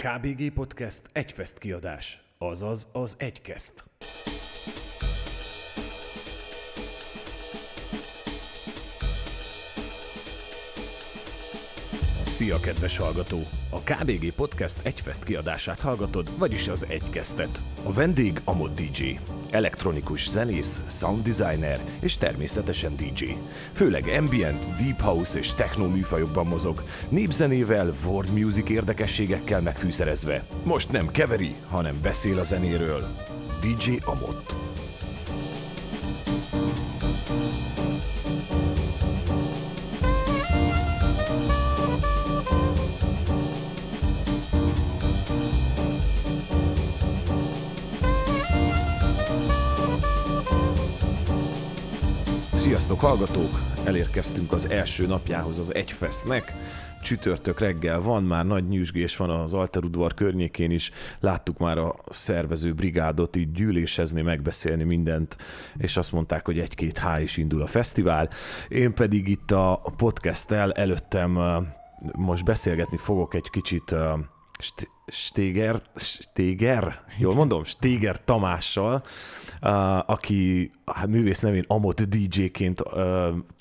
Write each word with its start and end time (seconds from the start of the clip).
KBG 0.00 0.52
Podcast 0.52 1.02
egyfest 1.12 1.58
kiadás, 1.58 2.20
azaz 2.38 2.88
az 2.92 3.16
egykeszt. 3.18 3.84
Szia, 12.26 12.60
kedves 12.60 12.96
hallgató! 12.96 13.38
A 13.70 13.80
KBG 13.80 14.32
Podcast 14.32 14.86
egyfest 14.86 15.24
kiadását 15.24 15.80
hallgatod, 15.80 16.38
vagyis 16.38 16.68
az 16.68 16.86
egykesztet. 16.88 17.62
A 17.84 17.92
vendég 17.92 18.40
a 18.44 18.56
Mod 18.56 18.70
DJ. 18.70 19.18
Elektronikus 19.50 20.30
zenész, 20.30 20.80
sound 20.86 21.28
designer 21.28 21.80
és 22.00 22.16
természetesen 22.16 22.96
DJ. 22.96 23.24
Főleg 23.72 24.08
ambient, 24.18 24.66
deep 24.76 25.00
house 25.00 25.38
és 25.38 25.54
techno 25.54 25.88
műfajokban 25.88 26.46
mozog, 26.46 26.82
népzenével, 27.08 27.92
world 28.06 28.32
music 28.32 28.68
érdekességekkel 28.68 29.60
megfűszerezve. 29.60 30.44
Most 30.64 30.92
nem 30.92 31.10
keveri, 31.10 31.54
hanem 31.68 31.94
beszél 32.02 32.38
a 32.38 32.42
zenéről. 32.42 33.02
DJ 33.60 33.96
Amott. 34.04 34.69
Sziasztok 53.00 53.34
hallgatók! 53.34 53.86
Elérkeztünk 53.86 54.52
az 54.52 54.70
első 54.70 55.06
napjához 55.06 55.58
az 55.58 55.74
Egyfesznek. 55.74 56.52
Csütörtök 57.02 57.60
reggel 57.60 58.00
van, 58.00 58.22
már 58.22 58.46
nagy 58.46 58.68
nyűsgés 58.68 59.16
van 59.16 59.30
az 59.30 59.54
Alterudvar 59.54 60.14
környékén 60.14 60.70
is. 60.70 60.90
Láttuk 61.20 61.58
már 61.58 61.78
a 61.78 61.94
szervező 62.10 62.72
brigádot 62.72 63.36
így 63.36 63.52
gyűlésezni, 63.52 64.22
megbeszélni 64.22 64.82
mindent, 64.82 65.36
és 65.76 65.96
azt 65.96 66.12
mondták, 66.12 66.44
hogy 66.46 66.58
egy-két 66.58 66.98
há 66.98 67.20
is 67.20 67.36
indul 67.36 67.62
a 67.62 67.66
fesztivál. 67.66 68.28
Én 68.68 68.94
pedig 68.94 69.28
itt 69.28 69.50
a 69.50 69.82
podcasttel 69.96 70.72
előttem 70.72 71.38
most 72.12 72.44
beszélgetni 72.44 72.96
fogok 72.96 73.34
egy 73.34 73.50
kicsit 73.50 73.94
Stéger, 75.10 75.82
Stéger, 75.94 77.00
jól 77.18 77.34
mondom, 77.34 77.64
Stéger 77.64 78.24
Tamással, 78.24 79.02
aki 80.06 80.70
hát 80.84 81.06
művész 81.06 81.40
nevén 81.40 81.64
Amot 81.66 82.08
DJ-ként 82.08 82.82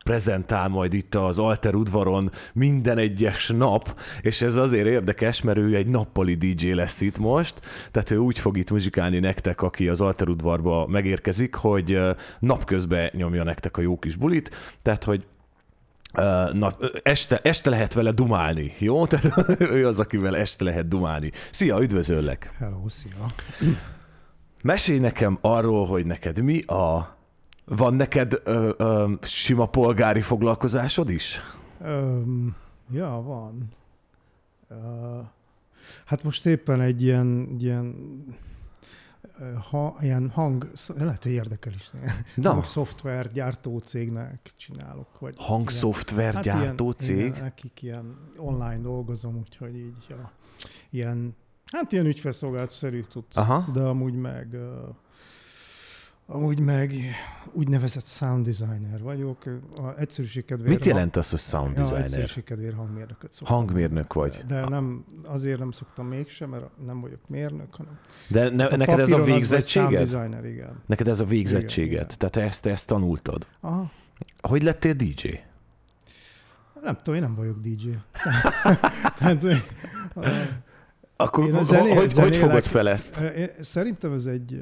prezentál 0.04 0.68
majd 0.68 0.94
itt 0.94 1.16
az 1.16 1.40
Alter 1.40 1.76
udvaron 1.76 2.32
minden 2.54 2.98
egyes 2.98 3.48
nap, 3.48 4.00
és 4.22 4.42
ez 4.42 4.58
azért 4.58 4.88
érdekes, 4.88 5.42
mert 5.42 5.58
ő 5.58 5.76
egy 5.76 5.88
nappali 5.88 6.36
DJ 6.36 6.72
lesz 6.72 7.02
itt 7.02 7.18
most, 7.18 7.62
tehát 7.92 8.12
ő 8.12 8.18
úgy 8.18 8.40
fog 8.40 8.58
itt 8.58 8.72
muzsikálni 8.72 9.20
nektek, 9.20 9.62
aki 9.62 9.88
az 9.88 10.02
Alter 10.02 10.28
udvarba 10.28 10.88
megérkezik, 10.88 11.56
hogy 11.56 12.00
napközben 12.40 13.10
nyomja 13.14 13.44
nektek 13.44 13.78
a 13.78 13.82
jó 13.82 14.00
kis 14.00 14.16
bulit, 14.16 14.56
tehát 14.82 15.04
hogy 15.04 15.26
Na, 16.54 16.76
este, 17.04 17.40
este 17.44 17.70
lehet 17.70 17.94
vele 17.94 18.12
dumálni, 18.12 18.74
jó? 18.78 19.06
Tehát 19.08 19.60
ő 19.60 19.88
az, 19.88 20.00
akivel 20.00 20.38
este 20.38 20.64
lehet 20.64 20.88
dumálni. 20.88 21.32
Szia, 21.52 21.82
üdvözöllek! 21.82 22.54
Hello, 22.58 22.90
szia! 22.90 23.26
Mesélj 24.62 25.00
nekem 25.00 25.38
arról, 25.42 25.86
hogy 25.86 26.06
neked 26.06 26.42
mi 26.42 26.62
a... 26.62 27.18
Van 27.66 27.94
neked 27.94 28.42
ö, 28.44 28.70
ö, 28.78 29.12
sima 29.22 29.66
polgári 29.66 30.22
foglalkozásod 30.22 31.10
is? 31.10 31.42
Um, 31.82 32.56
ja, 32.92 33.22
van. 33.22 33.70
Uh, 34.70 35.26
hát 36.06 36.24
most 36.24 36.46
éppen 36.46 36.82
egy 36.82 37.04
ilyen, 37.04 37.56
ilyen 37.60 37.96
ha, 39.70 39.98
ilyen 40.02 40.30
hang, 40.30 40.72
lehet, 40.98 41.24
hogy 41.24 41.32
érdekel 41.32 41.74
is. 41.74 41.92
Na. 42.36 42.52
Hangszoftver 42.52 43.32
gyártó 43.32 43.80
cégnek 43.80 44.54
csinálok. 44.58 45.20
Vagy 45.20 45.36
Hangszoftver 45.38 46.34
hát 46.34 46.44
gyártó 46.44 46.84
ilyen, 46.84 46.96
cég? 46.98 47.18
Igen, 47.18 47.42
nekik 47.42 47.82
ilyen 47.82 48.18
online 48.38 48.78
dolgozom, 48.78 49.38
úgyhogy 49.38 49.76
így 49.76 50.06
ja, 50.10 50.32
ilyen, 50.90 51.36
hát 51.72 51.92
ilyen 51.92 52.06
ügyfelszolgált-szerű 52.06 53.04
tudsz, 53.04 53.38
Aha. 53.38 53.72
de 53.74 53.82
amúgy 53.82 54.16
meg 54.16 54.58
Amúgy 56.32 56.60
meg 56.60 56.94
úgynevezett 57.52 58.06
sound 58.06 58.46
designer 58.46 59.02
vagyok. 59.02 59.44
A 59.78 59.98
egyszerűség 59.98 60.46
kedvéért... 60.46 60.70
Mit 60.70 60.86
jelent 60.86 61.16
az, 61.16 61.30
hogy 61.30 61.40
sound 61.40 61.76
designer? 61.76 62.02
egyszerűség 62.04 62.44
kedvéért 62.44 62.76
hangmérnököt 62.76 63.32
szoktam. 63.32 63.58
Hangmérnök 63.58 64.14
vagy. 64.14 64.44
De 64.48 64.70
nem, 64.70 65.06
azért 65.26 65.60
nem 65.60 65.72
szoktam 65.72 66.08
mégsem, 66.08 66.50
mert 66.50 66.66
nem 66.86 67.02
vagyok 67.02 67.20
mérnök, 67.28 67.76
hanem... 67.76 68.00
De 68.28 68.50
ne, 68.50 68.76
neked 68.76 69.00
ez 69.00 69.12
a 69.12 69.24
végzettséged? 69.24 70.02
Az 70.02 70.10
designer, 70.10 70.46
igen. 70.46 70.82
Neked 70.86 71.08
ez 71.08 71.20
a 71.20 71.26
végzettséged? 71.26 71.92
Igen, 71.92 72.04
igen. 72.06 72.18
Tehát 72.18 72.34
te 72.34 72.42
ezt, 72.42 72.62
te 72.62 72.70
ezt 72.70 72.88
tanultad? 72.88 73.48
Aha. 73.60 73.92
Hogy 74.42 74.64
lettél 74.64 74.94
DJ? 74.94 75.28
Nem 76.84 76.96
tudom, 76.96 77.16
én 77.16 77.22
nem 77.22 77.36
vagyok 77.36 77.58
DJ. 77.58 77.90
Tehát, 79.18 79.46
Akkor 81.16 81.54
a 81.54 81.64
zené- 81.64 81.90
hogy, 81.90 81.98
hogy 81.98 82.10
zenélek- 82.10 82.40
fogod 82.40 82.66
fel 82.66 82.90
ezt? 82.90 83.20
Szerintem 83.62 84.14
ez 84.14 84.26
egy... 84.26 84.62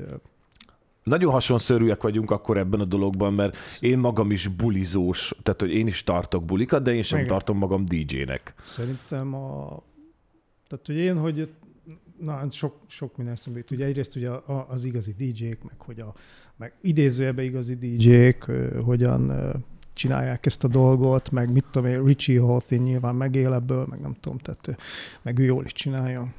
Nagyon 1.08 1.32
hasonszörűek 1.32 2.02
vagyunk 2.02 2.32
akkor 2.32 2.58
ebben 2.58 2.80
a 2.80 2.86
dologban, 2.86 3.34
mert 3.34 3.58
én 3.80 3.98
magam 3.98 4.32
is 4.32 4.48
bulizós, 4.48 5.34
tehát 5.44 5.62
hogy 5.62 5.72
én 5.72 5.88
is 5.88 6.04
tartok 6.04 6.46
bulikat, 6.46 6.84
de 6.84 6.94
én 6.94 7.04
sem 7.04 7.18
Igen. 7.18 7.30
tartom 7.30 7.58
magam 7.58 7.86
DJ-nek. 7.86 8.54
Szerintem 8.64 9.34
a... 9.34 9.84
Tehát, 10.68 10.86
hogy 10.86 10.98
én, 10.98 11.18
hogy 11.18 11.50
na, 12.20 12.32
hát 12.32 12.52
sok, 12.52 12.76
sok 12.88 13.18
minden 13.18 13.34
eszembe 13.34 13.60
jut. 13.60 13.72
Ugye 13.72 13.86
egyrészt 13.86 14.16
ugye 14.16 14.30
az 14.68 14.84
igazi 14.84 15.12
DJ-k, 15.18 15.64
meg 15.64 15.76
hogy 15.78 16.00
a, 16.00 16.14
meg 16.56 16.74
idézőjelben 16.82 17.46
igazi 17.46 17.76
DJ-k, 17.76 18.52
hogyan 18.86 19.32
csinálják 19.94 20.46
ezt 20.46 20.64
a 20.64 20.68
dolgot, 20.68 21.32
meg 21.32 21.52
mit 21.52 21.66
tudom 21.72 21.88
én, 21.90 22.04
Richie 22.04 22.42
Hawtin 22.42 22.82
nyilván 22.82 23.16
megél 23.16 23.54
ebből, 23.54 23.86
meg 23.90 24.00
nem 24.00 24.14
tudom, 24.20 24.38
tehát 24.38 24.82
meg 25.22 25.40
ő 25.40 25.44
jól 25.44 25.66
is 25.66 25.74
csinálja. 25.74 26.34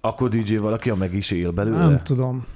Akkor 0.00 0.28
DJ 0.28 0.56
valaki, 0.56 0.90
a 0.90 0.94
meg 0.94 1.14
is 1.14 1.30
él 1.30 1.50
belőle? 1.50 1.88
Nem 1.88 1.98
tudom. 1.98 2.46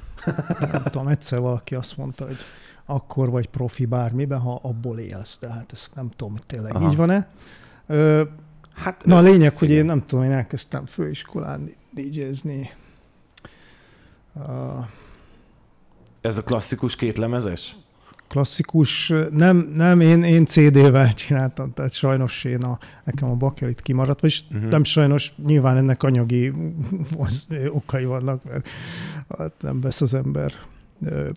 Nem 0.72 0.82
tudom, 0.82 1.08
egyszer 1.08 1.40
valaki 1.40 1.74
azt 1.74 1.96
mondta, 1.96 2.26
hogy 2.26 2.36
akkor 2.84 3.30
vagy 3.30 3.48
profi 3.48 3.84
bármiben, 3.86 4.38
ha 4.40 4.60
abból 4.62 4.98
élsz. 4.98 5.38
De 5.40 5.52
hát 5.52 5.72
ezt 5.72 5.94
nem 5.94 6.10
tudom, 6.16 6.32
hogy 6.32 6.46
tényleg 6.46 6.74
Aha. 6.74 6.90
így 6.90 6.96
van-e. 6.96 7.28
Ö, 7.86 8.22
Hát, 8.74 9.04
Na 9.04 9.16
a 9.16 9.20
lényeg, 9.20 9.56
hogy 9.58 9.68
igen. 9.68 9.80
én 9.80 9.86
nem 9.86 10.04
tudom, 10.04 10.24
én 10.24 10.30
elkezdtem 10.30 10.86
főiskolán 10.86 11.70
DJ-zni. 11.90 12.70
Uh, 14.32 14.84
Ez 16.20 16.38
a 16.38 16.42
klasszikus 16.42 16.96
kétlemezes? 16.96 17.76
Klasszikus, 18.30 19.12
nem, 19.32 19.72
nem 19.74 20.00
én, 20.00 20.22
én 20.22 20.44
CD-vel 20.46 21.14
csináltam, 21.14 21.72
tehát 21.72 21.92
sajnos 21.92 22.44
én 22.44 22.62
a, 22.62 22.78
nekem 23.04 23.30
a 23.30 23.34
bakelit 23.34 23.80
kimaradt, 23.80 24.22
Mhm. 24.22 24.56
uh-huh. 24.56 24.70
nem 24.70 24.84
sajnos, 24.84 25.34
nyilván 25.46 25.76
ennek 25.76 26.02
anyagi 26.02 26.52
okai 27.68 28.04
vannak, 28.04 28.44
mert 28.44 28.68
hát 29.38 29.52
nem 29.60 29.80
vesz 29.80 30.00
az 30.00 30.14
ember 30.14 30.52
ö, 31.02 31.28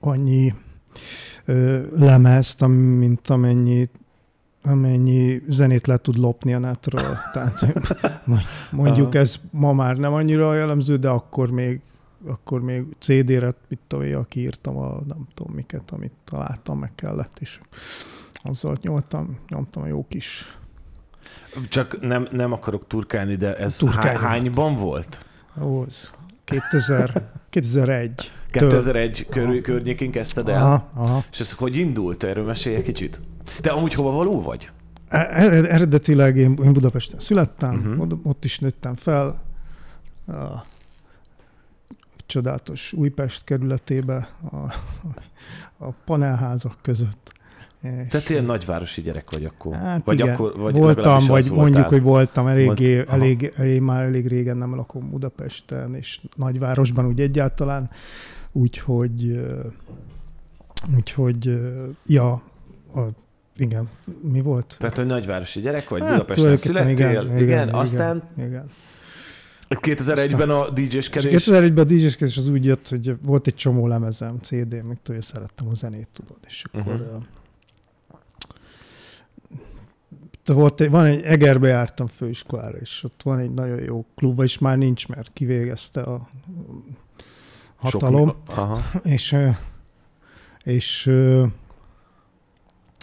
annyi 0.00 0.54
ö, 1.44 1.80
lemezt, 1.96 2.66
mint 2.66 3.28
amennyi 3.28 3.88
amennyi 4.64 5.42
zenét 5.48 5.86
le 5.86 5.96
tud 5.96 6.18
lopni 6.18 6.54
a 6.54 6.58
netről. 6.58 7.16
Tehát 7.32 7.66
mondjuk 8.70 9.14
ez 9.14 9.36
ma 9.50 9.72
már 9.72 9.96
nem 9.96 10.12
annyira 10.12 10.54
jellemző, 10.54 10.96
de 10.96 11.08
akkor 11.08 11.50
még 11.50 11.80
akkor 12.26 12.60
még 12.60 12.84
CD-re, 12.98 13.54
mit 13.68 13.78
tudom 13.86 14.04
én, 14.04 14.24
kiírtam 14.28 14.76
a 14.76 15.00
nem 15.06 15.26
tudom 15.34 15.54
miket, 15.54 15.90
amit 15.90 16.12
találtam, 16.24 16.78
meg 16.78 16.94
kellett, 16.94 17.36
és 17.40 17.60
azzal 18.42 18.76
nyomtam, 18.80 19.38
nyomtam 19.48 19.82
a 19.82 19.86
jó 19.86 20.06
kis 20.08 20.56
Csak 21.68 22.00
nem, 22.00 22.26
nem 22.30 22.52
akarok 22.52 22.86
turkálni, 22.86 23.34
de 23.34 23.56
ez 23.56 23.76
Turkálj 23.76 24.16
há- 24.16 24.20
hányban 24.20 24.76
volt? 24.76 25.24
Ez 25.86 26.10
2000, 26.44 27.30
2001. 27.50 28.30
2001 28.50 29.26
körül, 29.30 29.62
környékén 29.62 30.10
kezdted 30.10 30.48
el? 30.48 30.62
Aha, 30.62 30.90
aha. 30.94 31.24
És 31.30 31.40
ez 31.40 31.52
hogy 31.52 31.76
indult? 31.76 32.24
Erről 32.24 32.44
mesélj 32.44 32.76
egy 32.76 32.82
kicsit. 32.82 33.20
Te 33.60 33.70
amúgy 33.70 33.94
hova 33.94 34.10
való 34.10 34.42
vagy? 34.42 34.70
E- 35.08 35.28
ered- 35.30 35.64
Eredetileg 35.64 36.36
én, 36.36 36.54
Budapesten 36.54 37.20
születtem, 37.20 37.98
uh-huh. 37.98 38.20
ott 38.22 38.44
is 38.44 38.58
nőttem 38.58 38.94
fel. 38.94 39.42
Csodálatos 42.32 42.92
Újpest 42.92 43.44
kerületébe, 43.44 44.28
a, 44.50 44.56
a 45.86 45.90
panelházak 46.04 46.76
között. 46.82 47.32
Tehát 47.80 48.28
ilyen 48.28 48.44
nagyvárosi 48.44 49.02
gyerek 49.02 49.24
vagy 49.32 49.44
akkor? 49.44 49.74
Hát 49.74 50.04
vagy 50.04 50.18
igen, 50.18 50.34
akkor 50.34 50.56
vagy 50.56 50.74
voltam, 50.74 51.26
vagy 51.26 51.50
mondjuk, 51.50 51.56
voltál. 51.56 51.88
hogy 51.88 52.02
voltam 52.02 52.46
eléggé, 52.46 52.94
Volt- 52.94 53.08
elég, 53.08 53.52
elég, 53.56 53.80
már 53.80 54.02
elég 54.02 54.26
régen 54.26 54.56
nem 54.56 54.74
lakom 54.74 55.10
Budapesten, 55.10 55.94
és 55.94 56.20
nagyvárosban 56.36 57.06
úgy 57.06 57.20
egyáltalán, 57.20 57.90
úgyhogy, 58.52 59.40
úgyhogy, 60.96 61.60
ja, 62.06 62.32
a, 62.94 63.00
igen, 63.56 63.88
mi 64.32 64.40
volt? 64.40 64.76
Tehát, 64.78 64.96
hogy 64.96 65.06
nagyvárosi 65.06 65.60
gyerek 65.60 65.88
vagy, 65.88 66.02
Hát, 66.02 66.10
Budapesten 66.10 66.56
születtél, 66.56 66.92
igen, 66.92 67.10
igen, 67.10 67.24
igen, 67.24 67.42
igen, 67.42 67.68
aztán 67.68 68.22
Igen. 68.36 68.70
2001-ben 69.80 70.50
a 70.50 70.66
És 70.74 70.88
DJ-skedés. 70.88 71.44
2001-ben 71.46 71.84
a 71.84 71.88
DJ-skedés 71.88 72.36
az 72.36 72.48
úgy 72.48 72.64
jött, 72.64 72.88
hogy 72.88 73.16
volt 73.22 73.46
egy 73.46 73.54
csomó 73.54 73.86
lemezem, 73.86 74.38
CD, 74.40 74.84
meg 74.84 74.98
tudja, 75.02 75.22
szerettem 75.22 75.68
a 75.68 75.74
zenét, 75.74 76.08
tudod, 76.12 76.38
és 76.46 76.64
akkor 76.72 76.92
Mhm. 76.94 77.02
uh-huh. 77.02 77.22
volt 80.44 80.80
egy, 80.80 80.90
van 80.90 81.04
egy, 81.04 81.22
Egerbe 81.22 81.68
jártam 81.68 82.06
főiskolára, 82.06 82.78
és 82.78 83.04
ott 83.04 83.20
van 83.24 83.38
egy 83.38 83.50
nagyon 83.50 83.82
jó 83.82 84.06
klub, 84.14 84.40
és 84.40 84.58
már 84.58 84.76
nincs, 84.78 85.08
mert 85.08 85.30
kivégezte 85.32 86.00
a 86.00 86.28
hatalom. 87.76 88.28
Sok, 88.28 88.58
aha. 88.58 88.82
és, 89.02 89.36
és 90.64 91.10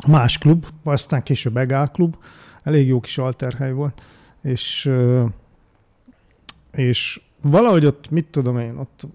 más 0.07 0.38
klub, 0.38 0.66
aztán 0.83 1.24
később 1.24 1.57
Egál 1.57 1.92
klub, 1.92 2.16
elég 2.63 2.88
jó 2.88 3.00
kis 3.00 3.18
alterhely 3.18 3.71
volt, 3.71 4.01
és, 4.42 4.89
és 6.71 7.21
valahogy 7.42 7.86
ott, 7.86 8.10
mit 8.10 8.25
tudom 8.25 8.60
én, 8.60 8.75
ott 8.77 9.07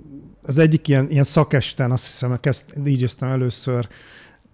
az 0.42 0.58
egyik 0.58 0.88
ilyen, 0.88 1.10
ilyen 1.10 1.24
szakesten, 1.24 1.90
azt 1.90 2.06
hiszem, 2.06 2.40
kezd 2.40 2.64
DJ-ztem 2.76 3.28
először, 3.28 3.88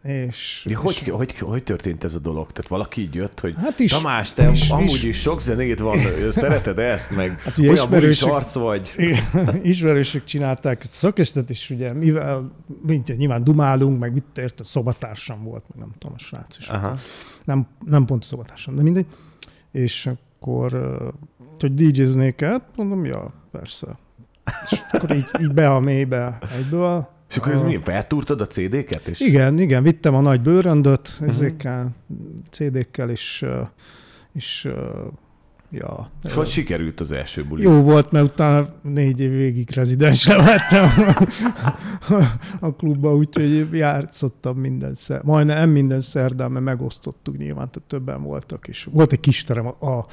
és, 0.02 0.66
Ja, 0.68 0.78
hogy, 0.78 1.00
és 1.04 1.08
hogy, 1.10 1.38
hogy 1.38 1.62
történt 1.62 2.04
ez 2.04 2.14
a 2.14 2.18
dolog? 2.18 2.52
Tehát 2.52 2.70
valaki 2.70 3.00
így 3.00 3.14
jött, 3.14 3.40
hogy 3.40 3.54
hát 3.56 3.78
is, 3.78 3.90
Tamás, 3.90 4.32
te 4.32 4.50
is- 4.50 4.70
amúgy 4.70 4.84
is- 4.94 5.02
is 5.02 5.20
sok 5.20 5.40
zenét 5.40 5.78
van, 5.78 5.98
szereted 6.30 6.78
ezt, 6.78 7.16
meg 7.16 7.40
Hát 7.40 7.58
ugye 7.58 7.70
olyan 7.70 7.90
bulis 7.90 8.22
arc 8.22 8.54
vagy. 8.54 8.94
Ismerősök 9.62 10.24
csinálták 10.24 10.80
ezt 10.82 10.92
a 10.92 10.96
szakestet, 10.96 11.50
és 11.50 11.70
ugye 11.70 11.92
mivel 11.92 12.52
mint, 12.86 13.16
nyilván 13.16 13.44
dumálunk, 13.44 13.98
meg 13.98 14.12
mit 14.12 14.24
érted, 14.38 14.66
szobatársam 14.66 15.44
volt, 15.44 15.64
meg 15.68 15.78
nem 15.78 15.90
tudom, 15.98 16.14
a 16.16 16.18
srác 16.18 16.56
is. 16.58 16.68
Aha. 16.68 16.96
nem, 17.44 17.66
nem 17.86 18.04
pont 18.04 18.22
a 18.22 18.26
szobatársam, 18.26 18.74
de 18.76 18.82
mindegy. 18.82 19.06
És 19.72 20.06
akkor, 20.40 20.72
ö, 21.62 21.66
hogy 21.66 21.74
DJ-znék 21.74 22.42
át, 22.42 22.64
mondom, 22.76 23.04
ja, 23.04 23.32
persze. 23.50 23.86
És 24.70 24.80
akkor 24.92 25.16
így, 25.16 25.28
így 25.40 25.52
be 25.52 25.70
a 25.70 25.80
mélybe 25.80 26.38
egyből. 26.56 27.08
És 27.28 27.36
akkor 27.36 27.54
A- 27.54 27.62
mi, 27.62 27.78
feltúrtad 27.82 28.40
a 28.40 28.46
CD-ket? 28.46 29.06
És 29.06 29.20
Igen, 29.20 29.58
igen, 29.58 29.82
vittem 29.82 30.14
a 30.14 30.20
nagy 30.20 30.40
bőröndöt 30.40 31.12
ezekkel, 31.20 31.94
CD-kkel, 32.50 33.10
és, 33.10 33.46
és 34.32 34.68
ja. 35.70 36.10
és 36.22 36.32
hogy 36.32 36.48
sikerült 36.48 37.00
az 37.00 37.12
első 37.12 37.44
buli? 37.44 37.62
Jó 37.62 37.82
volt, 37.82 38.10
mert 38.10 38.24
utána 38.24 38.66
négy 38.82 39.20
év 39.20 39.30
végig 39.30 39.70
rezidens 39.70 40.26
levettem 40.26 40.88
a 42.60 42.74
klubba, 42.74 43.14
úgyhogy 43.14 43.68
játszottam 43.72 44.56
minden 44.56 44.94
szer, 44.94 45.22
majdnem 45.22 45.56
nem 45.56 45.70
minden 45.70 46.00
szerdán, 46.00 46.50
mert 46.50 46.64
megosztottuk 46.64 47.38
nyilván, 47.38 47.70
tehát 47.70 47.88
többen 47.88 48.22
voltak, 48.22 48.68
és 48.68 48.88
volt 48.92 49.12
egy 49.12 49.20
kis 49.20 49.44
terem, 49.44 49.66
a, 49.66 49.86
a 49.86 50.06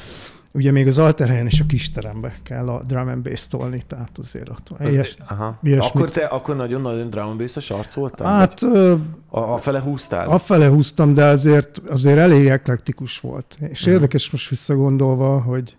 ugye 0.58 0.72
még 0.72 0.88
az 0.88 0.98
alterhelyen 0.98 1.46
is 1.46 1.60
a 1.60 1.66
kis 1.66 1.92
terembe 1.92 2.34
kell 2.44 2.70
a 2.70 2.84
drum 2.84 3.08
and 3.08 3.24
bass 3.24 3.48
tolni, 3.48 3.82
tehát 3.88 4.18
azért 4.18 4.50
ott 4.50 4.68
van. 4.68 4.88
Az, 4.88 4.94
Ilyes, 4.94 5.16
aha. 5.28 5.60
ilyesmit. 5.64 5.96
Akkor 5.96 6.10
te 6.10 6.26
akkor 6.26 6.56
nagyon-nagyon 6.56 7.10
drum 7.10 7.28
and 7.28 7.38
bass-es 7.38 7.70
arc 7.70 7.94
voltál? 7.94 8.38
hát 8.38 8.62
ö, 8.62 8.96
a, 9.30 9.40
a 9.40 9.58
fele 9.58 9.80
húztál? 9.80 10.28
afele 10.28 10.68
húztam, 10.68 11.14
de 11.14 11.26
azért, 11.26 11.82
azért 11.90 12.18
elég 12.18 12.48
eklektikus 12.48 13.20
volt. 13.20 13.56
És 13.60 13.80
uh-huh. 13.80 13.94
érdekes 13.94 14.32
most 14.32 14.50
visszagondolva, 14.50 15.42
hogy, 15.42 15.78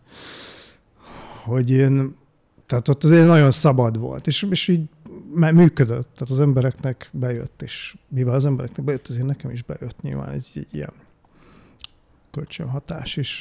hogy 1.44 1.70
én, 1.70 2.16
tehát 2.66 2.88
ott 2.88 3.04
azért 3.04 3.26
nagyon 3.26 3.50
szabad 3.50 3.98
volt, 3.98 4.26
és, 4.26 4.46
és 4.50 4.68
így 4.68 4.82
működött, 5.34 6.08
tehát 6.14 6.30
az 6.30 6.40
embereknek 6.40 7.08
bejött, 7.12 7.62
és 7.62 7.96
mivel 8.08 8.34
az 8.34 8.44
embereknek 8.44 8.84
bejött, 8.84 9.06
azért 9.08 9.26
nekem 9.26 9.50
is 9.50 9.62
bejött 9.62 10.02
nyilván 10.02 10.28
egy, 10.28 10.50
egy 10.54 10.66
ilyen 10.70 10.92
kölcsönhatás, 12.38 13.16
és 13.16 13.38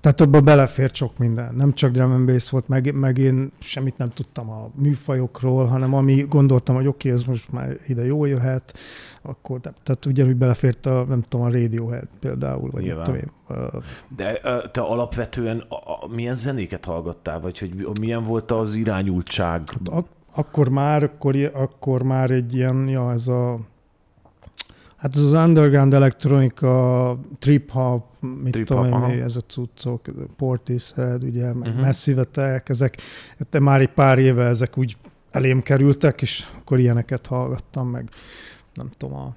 tehát 0.00 0.20
abban 0.20 0.44
belefért 0.44 0.94
sok 0.94 1.18
minden. 1.18 1.54
Nem 1.54 1.72
csak 1.72 1.90
drum 1.90 2.12
and 2.12 2.26
bass 2.26 2.50
volt, 2.50 2.68
meg, 2.68 2.94
meg 2.94 3.18
én 3.18 3.50
semmit 3.58 3.98
nem 3.98 4.10
tudtam 4.10 4.50
a 4.50 4.70
műfajokról, 4.74 5.64
hanem 5.64 5.94
ami 5.94 6.22
gondoltam, 6.28 6.74
hogy 6.74 6.86
oké, 6.86 7.08
okay, 7.08 7.20
ez 7.20 7.26
most 7.26 7.52
már 7.52 7.76
ide 7.86 8.04
jól 8.04 8.28
jöhet, 8.28 8.78
akkor 9.22 9.60
nem. 9.62 9.72
Tehát 9.82 10.06
ugyanúgy 10.06 10.36
belefért 10.36 10.86
a, 10.86 11.04
nem 11.08 11.22
tudom, 11.22 11.46
a 11.46 11.50
Radiohead 11.50 12.08
például, 12.20 12.70
vagy 12.70 12.72
nem 12.72 12.82
Nyilván. 12.82 13.04
tudom 13.04 13.20
én. 13.20 13.82
De 14.16 14.40
te 14.72 14.80
alapvetően 14.80 15.64
a, 15.68 15.74
a, 15.74 16.08
milyen 16.14 16.34
zenéket 16.34 16.84
hallgattál? 16.84 17.40
Vagy 17.40 17.58
hogy 17.58 17.88
milyen 18.00 18.24
volt 18.24 18.50
az 18.50 18.74
irányultság? 18.74 19.62
Ak- 19.90 20.16
akkor 20.34 20.68
már, 20.68 21.02
akkor, 21.02 21.50
akkor 21.54 22.02
már 22.02 22.30
egy 22.30 22.54
ilyen, 22.54 22.88
ja, 22.88 23.12
ez 23.12 23.28
a 23.28 23.58
Hát 24.98 25.16
ez 25.16 25.22
az 25.22 25.32
underground 25.32 25.94
elektronika, 25.94 27.18
trip 27.38 27.70
hop, 27.70 28.04
mit 28.42 28.52
Trip 28.52 28.66
tudom 28.66 28.90
hop, 28.92 29.10
én, 29.10 29.22
ez 29.22 29.36
a 29.36 29.40
cuccok, 29.40 30.06
Portishead, 30.36 31.22
ugye, 31.24 31.44
meg 31.46 31.54
Mhm. 31.56 31.68
uh-huh. 31.68 31.84
Massive 31.84 32.20
Attack, 32.20 32.68
ezek, 32.68 32.96
de 33.50 33.58
már 33.60 33.80
egy 33.80 33.92
pár 33.92 34.18
éve 34.18 34.44
ezek 34.44 34.78
úgy 34.78 34.96
elém 35.30 35.62
kerültek, 35.62 36.22
és 36.22 36.44
akkor 36.60 36.78
ilyeneket 36.78 37.26
hallgattam, 37.26 37.88
meg 37.88 38.08
nem 38.74 38.90
tudom, 38.96 39.16
a 39.16 39.34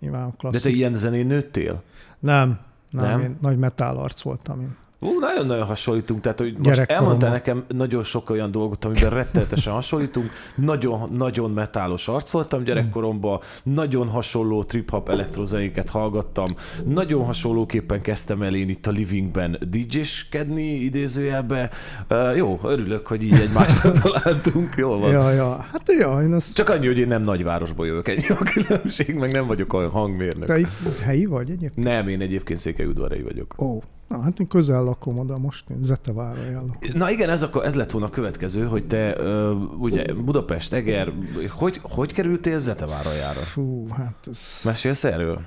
nyilván 0.00 0.22
a 0.22 0.26
De 0.30 0.34
klasszik. 0.36 0.62
te 0.62 0.68
ilyen 0.68 0.94
zenén 0.94 1.26
nőttél? 1.26 1.82
Nem, 2.18 2.58
nem, 2.90 3.04
Nem? 3.04 3.20
én 3.20 3.36
nagy 3.40 3.58
metal 3.58 3.96
arc 3.96 4.20
voltam 4.20 4.60
én. 4.60 4.76
Ú, 5.02 5.18
nagyon-nagyon 5.18 5.66
hasonlítunk, 5.66 6.20
tehát 6.20 6.38
hogy 6.38 6.56
most 6.62 6.78
elmondtál 6.78 7.30
nekem 7.30 7.64
nagyon 7.68 8.02
sok 8.02 8.30
olyan 8.30 8.50
dolgot, 8.50 8.84
amiben 8.84 9.10
rettenetesen 9.10 9.72
hasonlítunk. 9.72 10.30
Nagyon, 10.54 11.08
nagyon 11.12 11.50
metálos 11.50 12.08
arc 12.08 12.30
voltam 12.30 12.64
gyerekkoromban, 12.64 13.40
nagyon 13.62 14.08
hasonló 14.08 14.62
trip-hop 14.62 15.08
elektrozenéket 15.08 15.90
hallgattam, 15.90 16.46
nagyon 16.84 17.24
hasonlóképpen 17.24 18.00
kezdtem 18.00 18.42
el 18.42 18.54
én 18.54 18.68
itt 18.68 18.86
a 18.86 18.90
livingben 18.90 19.58
DJ-skedni 19.70 20.74
idézőjelbe. 20.74 21.70
Uh, 22.10 22.36
jó, 22.36 22.60
örülök, 22.62 23.06
hogy 23.06 23.22
így 23.22 23.34
egymásra 23.34 23.92
találtunk, 24.02 24.74
jól 24.76 24.98
van. 24.98 25.10
Ja, 25.10 25.30
ja, 25.30 25.66
hát 25.72 25.92
ja, 25.98 26.18
én 26.22 26.32
azt... 26.32 26.54
Csak 26.54 26.68
annyi, 26.68 26.86
hogy 26.86 26.98
én 26.98 27.08
nem 27.08 27.22
nagyvárosból 27.22 27.86
jövök, 27.86 28.08
ennyi 28.08 28.28
a 28.28 28.34
különbség, 28.52 29.14
meg 29.14 29.32
nem 29.32 29.46
vagyok 29.46 29.72
olyan 29.72 29.90
hangmérnök. 29.90 30.46
Te 30.46 30.58
itt 30.58 30.98
helyi 31.02 31.26
vagy 31.26 31.50
egyébként? 31.50 31.86
Nem, 31.86 32.08
én 32.08 32.20
egyébként 32.20 32.58
székelyudvarai 32.58 33.22
vagyok. 33.22 33.54
Ó, 33.62 33.82
na 34.12 34.22
hát 34.22 34.40
én 34.40 34.46
közel 34.46 34.82
lakom 34.84 35.18
oda 35.18 35.38
most, 35.38 35.70
én 35.70 35.82
Zetevárra 35.82 36.52
lakom. 36.52 36.76
Na 36.94 37.10
igen, 37.10 37.30
ez, 37.30 37.42
akkor, 37.42 37.64
ez 37.64 37.74
lett 37.74 37.90
volna 37.90 38.06
a 38.06 38.10
következő, 38.10 38.64
hogy 38.66 38.86
te 38.86 39.16
ö, 39.16 39.50
ugye 39.78 40.14
Budapest, 40.14 40.72
Eger, 40.72 41.12
hogy, 41.50 41.80
hogy 41.82 42.12
kerültél 42.12 42.58
Zetevárajára? 42.60 43.40
Fú, 43.40 43.88
hát 43.88 44.16
ez... 44.30 44.40
Mesélsz 44.64 45.04
erről? 45.04 45.40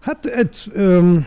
Hát 0.00 0.26
egy, 0.26 0.56
öm, 0.72 1.26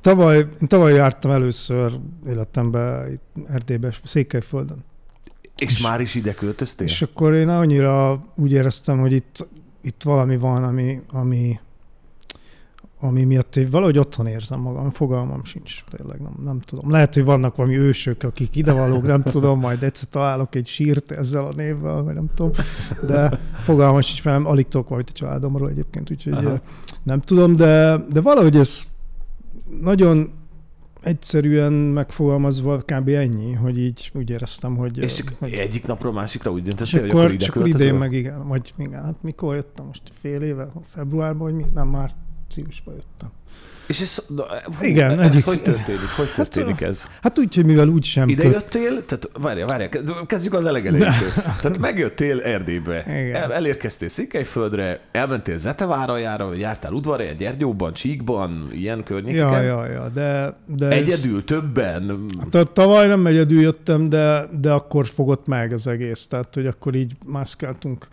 tavaly, 0.00 0.48
tavaly 0.66 0.92
jártam 0.92 1.30
először 1.30 1.92
életemben 2.26 3.12
itt 3.12 3.48
Erdélybe, 3.50 3.94
Székelyföldön. 4.04 4.84
És, 5.58 5.68
És- 5.68 5.82
már 5.82 6.00
is 6.00 6.14
ide 6.14 6.34
költöztél? 6.34 6.86
És 6.86 7.02
akkor 7.02 7.34
én 7.34 7.48
annyira 7.48 8.20
úgy 8.34 8.52
éreztem, 8.52 8.98
hogy 8.98 9.12
itt, 9.12 9.46
itt 9.80 10.02
valami 10.02 10.36
van, 10.36 10.64
ami, 10.64 11.00
ami, 11.12 11.60
ami 13.00 13.24
miatt 13.24 13.56
én 13.56 13.70
valahogy 13.70 13.98
otthon 13.98 14.26
érzem 14.26 14.60
magam, 14.60 14.90
fogalmam 14.90 15.44
sincs, 15.44 15.84
tényleg 15.90 16.20
nem, 16.20 16.32
nem 16.44 16.60
tudom. 16.60 16.90
Lehet, 16.90 17.14
hogy 17.14 17.24
vannak 17.24 17.56
valami 17.56 17.76
ősök, 17.76 18.22
akik 18.22 18.56
idevalók, 18.56 19.06
nem 19.06 19.22
tudom, 19.22 19.60
majd 19.60 19.82
egyszer 19.82 20.08
találok 20.08 20.54
egy 20.54 20.66
sírt 20.66 21.10
ezzel 21.10 21.44
a 21.44 21.52
névvel, 21.56 22.02
vagy 22.02 22.14
nem 22.14 22.28
tudom, 22.34 22.50
de 23.06 23.40
fogalmam 23.62 24.00
sincs, 24.00 24.24
mert 24.24 24.38
nem 24.38 24.46
alig 24.46 24.68
tudok 24.68 24.86
valamit 24.86 25.10
a 25.10 25.12
családomról 25.12 25.68
egyébként, 25.68 26.10
úgyhogy 26.10 26.32
Aha. 26.32 26.46
Aha. 26.46 26.60
nem 27.02 27.20
tudom, 27.20 27.56
de, 27.56 27.96
de 28.10 28.20
valahogy 28.20 28.56
ez 28.56 28.82
nagyon 29.80 30.30
egyszerűen 31.00 31.72
megfogalmazva 31.72 32.78
kb. 32.78 33.08
ennyi, 33.08 33.52
hogy 33.52 33.78
így 33.78 34.10
úgy 34.14 34.30
éreztem, 34.30 34.76
hogy... 34.76 34.98
és 34.98 35.14
csak 35.14 35.32
hogy 35.38 35.52
egyik 35.52 35.86
napról 35.86 36.12
másikra 36.12 36.50
úgy 36.52 36.62
döntöttél, 36.62 37.00
hogy 37.00 37.10
akkor, 37.10 37.32
ide 37.32 37.42
és 37.44 37.48
akkor 37.48 37.62
költözöl? 37.62 37.86
idén 37.86 37.98
meg 37.98 38.12
igen, 38.12 38.48
vagy 38.48 38.72
igen, 38.76 39.04
hát 39.04 39.22
mikor 39.22 39.54
jöttem 39.54 39.86
most 39.86 40.02
fél 40.12 40.42
éve, 40.42 40.68
februárban, 40.82 41.46
vagy 41.46 41.54
mi? 41.54 41.64
Nem, 41.74 41.88
márciusban 42.48 42.94
jöttem. 42.94 43.30
És 43.86 44.00
ez, 44.00 44.18
na, 44.26 44.44
Igen, 44.80 45.20
ez 45.20 45.26
egyik- 45.26 45.44
hogy 45.44 45.62
történik? 45.62 46.08
Hogy 46.16 46.32
történik 46.32 46.80
ez? 46.80 47.06
Hát 47.22 47.38
úgy, 47.38 47.54
hogy 47.54 47.64
mivel 47.64 47.88
úgy 47.88 48.04
sem 48.04 48.28
Ide 48.28 48.42
köt, 48.42 48.52
jöttél, 48.52 49.04
tehát 49.04 49.30
várjál, 49.38 49.66
várjál, 49.66 49.90
kezdjük 50.26 50.54
az 50.54 50.64
elegelejétől. 50.64 51.28
Tehát 51.60 51.78
megjöttél 51.78 52.40
Erdélybe, 52.40 53.04
Igen. 53.06 53.34
El, 53.34 53.52
elérkeztél 53.52 54.08
Székelyföldre, 54.08 55.00
elmentél 55.12 55.56
Zetevárajára, 55.56 56.54
jártál 56.54 56.92
udvarhelyen, 56.92 57.36
Gyergyóban, 57.36 57.92
Csíkban, 57.92 58.68
ilyen 58.72 59.02
környékeken. 59.02 59.62
Ja, 59.62 59.84
ja, 59.84 59.92
ja, 59.92 60.08
de... 60.08 60.56
de 60.76 60.88
Egyedül, 60.88 61.44
többen. 61.44 62.26
Tehát 62.50 62.70
tavaly 62.70 63.06
nem 63.06 63.26
egyedül 63.26 63.60
jöttem, 63.60 64.08
de, 64.08 64.48
de 64.60 64.72
akkor 64.72 65.06
fogott 65.06 65.46
meg 65.46 65.72
az 65.72 65.86
egész. 65.86 66.26
Tehát, 66.26 66.54
hogy 66.54 66.66
akkor 66.66 66.94
így 66.94 67.12
mászkáltunk, 67.26 68.08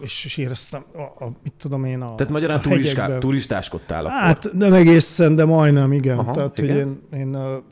és, 0.00 0.36
éreztem, 0.36 0.84
a, 0.94 1.24
a, 1.24 1.32
mit 1.42 1.52
tudom 1.56 1.84
én, 1.84 2.00
a 2.00 2.14
Tehát 2.14 2.32
magyarán 2.32 2.58
a 2.58 2.68
hegyekben. 2.68 3.20
turistáskodtál 3.20 4.04
akkor. 4.06 4.18
Hát 4.18 4.52
nem 4.52 4.72
egészen, 4.72 5.34
de 5.34 5.44
majdnem, 5.44 5.92
igen. 5.92 6.18
Aha, 6.18 6.32
Tehát, 6.32 6.58
igen. 6.58 6.76
hogy 6.76 7.18
én, 7.18 7.20
én 7.20 7.36
uh, 7.36 7.62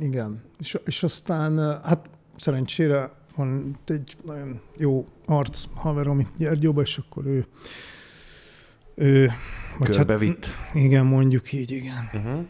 igen. 0.00 0.42
És, 0.58 0.78
és 0.84 1.02
aztán, 1.02 1.58
uh, 1.58 1.84
hát 1.84 2.08
szerencsére 2.36 3.10
van 3.36 3.78
egy 3.86 4.16
nagyon 4.24 4.60
jó 4.76 5.06
arc 5.26 5.64
haverom 5.74 6.18
itt 6.18 6.30
Gyergyóba, 6.36 6.80
és 6.80 6.98
akkor 6.98 7.26
ő, 7.26 7.46
ő 8.94 9.30
vagy 9.78 9.96
hát, 9.96 10.06
Körbevitt. 10.06 10.48
igen, 10.72 11.06
mondjuk 11.06 11.52
így, 11.52 11.70
igen. 11.70 12.10
Uh-huh. 12.12 12.44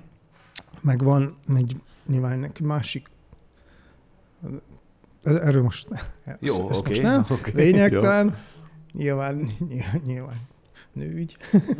Meg 0.80 1.02
van 1.02 1.34
egy 1.56 1.76
nyilván 2.06 2.38
neki 2.38 2.62
másik 2.62 3.12
Erről 5.24 5.62
most 5.62 5.88
Jó, 6.40 6.54
oké. 6.54 6.76
Okay, 6.76 6.88
most 6.88 7.02
nem. 7.02 7.24
Okay, 7.38 7.52
Lényegtelen. 7.54 8.36
Nyilván, 8.96 9.48
nyilván 10.06 10.52
nőügy, 10.94 11.36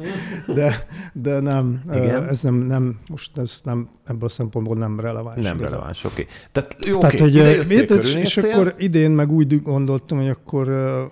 de, 0.55 0.87
de 1.13 1.41
nem, 1.41 1.81
Igen? 1.93 2.29
ez 2.29 2.43
nem, 2.43 2.55
nem, 2.55 2.99
most 3.11 3.39
ez 3.39 3.61
nem, 3.65 3.89
ebből 4.05 4.29
a 4.29 4.29
szempontból 4.29 4.77
nem 4.77 5.01
releváns. 5.01 5.45
Nem 5.45 5.57
igazán. 5.57 5.71
releváns, 5.71 6.05
oké. 6.05 6.23
Okay. 6.23 6.35
Tehát 6.53 6.77
jó, 6.87 6.99
Tehát, 6.99 7.21
okay. 7.21 7.57
hogy, 7.57 7.71
ide 7.71 7.95
és, 7.95 8.15
és 8.15 8.37
akkor 8.37 8.75
idén 8.79 9.11
meg 9.11 9.31
úgy 9.31 9.63
gondoltam, 9.63 10.19
hogy 10.19 10.29
akkor 10.29 10.69
uh, 10.69 11.11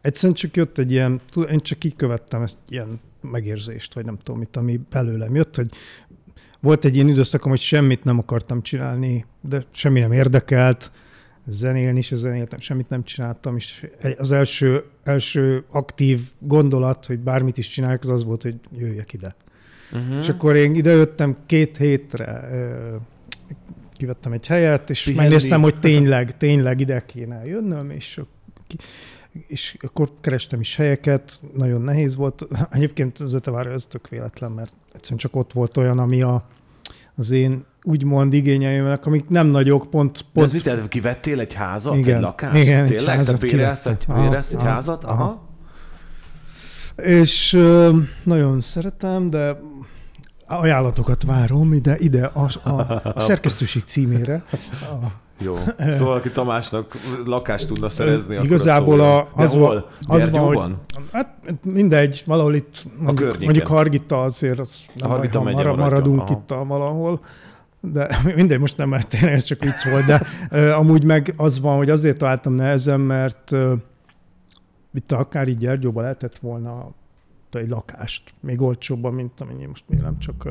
egyszerűen 0.00 0.34
csak 0.34 0.56
jött 0.56 0.78
egy 0.78 0.90
ilyen, 0.90 1.20
én 1.50 1.60
csak 1.60 1.84
így 1.84 1.96
követtem 1.96 2.42
ezt 2.42 2.56
ilyen 2.68 3.00
megérzést, 3.20 3.94
vagy 3.94 4.04
nem 4.04 4.16
tudom 4.16 4.38
mit, 4.38 4.56
ami 4.56 4.80
belőlem 4.90 5.34
jött, 5.34 5.56
hogy 5.56 5.68
volt 6.60 6.84
egy 6.84 6.94
ilyen 6.94 7.08
időszakom, 7.08 7.50
hogy 7.50 7.60
semmit 7.60 8.04
nem 8.04 8.18
akartam 8.18 8.62
csinálni, 8.62 9.24
de 9.40 9.64
semmi 9.70 10.00
nem 10.00 10.12
érdekelt, 10.12 10.90
zenélni 11.48 11.98
is 11.98 12.14
zenéltem, 12.14 12.60
semmit 12.60 12.88
nem 12.88 13.04
csináltam, 13.04 13.56
és 13.56 13.86
az 14.18 14.32
első, 14.32 14.84
első 15.04 15.64
aktív 15.70 16.20
gondolat, 16.38 17.06
hogy 17.06 17.18
bármit 17.18 17.58
is 17.58 17.68
csinálják, 17.68 18.02
az 18.02 18.10
az 18.10 18.24
volt, 18.24 18.42
hogy 18.42 18.54
jöjjek 18.78 19.12
ide. 19.12 19.36
Uh-huh. 19.92 20.18
És 20.18 20.28
akkor 20.28 20.56
én 20.56 20.74
idejöttem 20.74 21.36
két 21.46 21.76
hétre, 21.76 22.48
kivettem 23.92 24.32
egy 24.32 24.46
helyet, 24.46 24.90
és 24.90 25.02
Pihendi. 25.02 25.22
megnéztem, 25.22 25.62
hogy 25.62 25.80
tényleg, 25.80 26.36
tényleg 26.36 26.80
ide 26.80 27.04
kéne 27.04 27.44
jönnöm, 27.44 27.90
és, 27.90 28.20
és 29.46 29.76
akkor 29.80 30.12
kerestem 30.20 30.60
is 30.60 30.76
helyeket, 30.76 31.40
nagyon 31.56 31.82
nehéz 31.82 32.16
volt. 32.16 32.46
Egyébként 32.70 33.18
az 33.18 33.34
Ötevár 33.34 33.66
ez 33.66 33.86
tök 33.88 34.08
véletlen, 34.08 34.50
mert 34.50 34.72
egyszerűen 34.92 35.18
csak 35.18 35.36
ott 35.36 35.52
volt 35.52 35.76
olyan, 35.76 35.98
ami 35.98 36.22
a, 36.22 36.48
az 37.14 37.30
én 37.30 37.64
úgymond 37.88 38.32
igényeimnek, 38.32 39.06
amik 39.06 39.28
nem 39.28 39.46
nagyok, 39.46 39.90
pont... 39.90 39.90
pont... 39.90 40.22
De 40.32 40.42
ez 40.42 40.52
mit 40.52 40.64
jelent, 40.64 40.88
kivettél 40.88 41.40
egy 41.40 41.52
házat, 41.52 41.96
igen, 41.96 42.16
egy 42.16 42.22
lakást? 42.22 42.54
Igen, 42.54 42.86
Tényleg? 42.86 43.08
egy 43.08 43.16
házat 43.16 43.38
Te 43.38 43.46
bérelsz 43.46 43.86
egy, 43.86 44.04
bérelsz 44.06 44.52
egy 44.52 44.58
aha, 44.58 44.68
házat? 44.68 45.04
Aha. 45.04 45.22
aha. 45.22 45.46
És 46.96 47.52
ö, 47.52 47.96
nagyon 48.22 48.60
szeretem, 48.60 49.30
de 49.30 49.58
ajánlatokat 50.46 51.22
várom 51.22 51.72
ide, 51.72 51.96
ide 51.98 52.30
a, 52.32 52.48
a, 52.62 52.70
a 53.14 53.20
szerkesztőség 53.20 53.82
címére. 53.86 54.44
A, 54.80 55.06
jó. 55.40 55.56
Szóval, 55.78 56.14
aki 56.14 56.30
Tamásnak 56.30 56.96
lakást 57.24 57.66
tudna 57.66 57.88
szerezni, 57.88 58.38
Igazából 58.42 59.00
a, 59.00 59.28
az, 59.34 59.54
van, 59.54 59.84
az 60.06 60.30
van, 60.30 60.54
hogy, 60.54 60.74
hát 61.12 61.36
mindegy, 61.62 62.22
valahol 62.26 62.54
itt, 62.54 62.84
mondjuk, 63.00 63.38
mondjuk 63.38 63.66
Hargita 63.66 64.22
azért 64.22 64.58
az 64.58 64.80
a 64.98 65.06
Hargita 65.06 65.42
marad, 65.42 65.78
maradunk 65.78 66.20
Aha. 66.20 66.32
itt 66.32 66.50
a, 66.50 66.64
valahol, 66.64 67.20
de 67.92 68.18
mindegy, 68.34 68.58
most 68.60 68.76
nem, 68.76 68.88
mert 68.88 69.08
tényleg 69.08 69.32
ez 69.32 69.44
csak 69.44 69.64
vicc 69.64 69.90
volt, 69.90 70.04
de 70.04 70.22
amúgy 70.72 71.04
meg 71.04 71.34
az 71.36 71.60
van, 71.60 71.76
hogy 71.76 71.90
azért 71.90 72.18
találtam 72.18 72.52
nehezen, 72.52 73.00
mert 73.00 73.54
itt 74.94 75.12
akár 75.12 75.48
így 75.48 75.58
Gyergyóban 75.58 76.02
lehetett 76.02 76.38
volna 76.38 76.86
egy 77.52 77.68
lakást, 77.68 78.34
még 78.40 78.60
olcsóbban, 78.60 79.14
mint 79.14 79.40
amennyi 79.40 79.66
most 79.66 79.84
mérem, 79.88 80.18
csak 80.18 80.48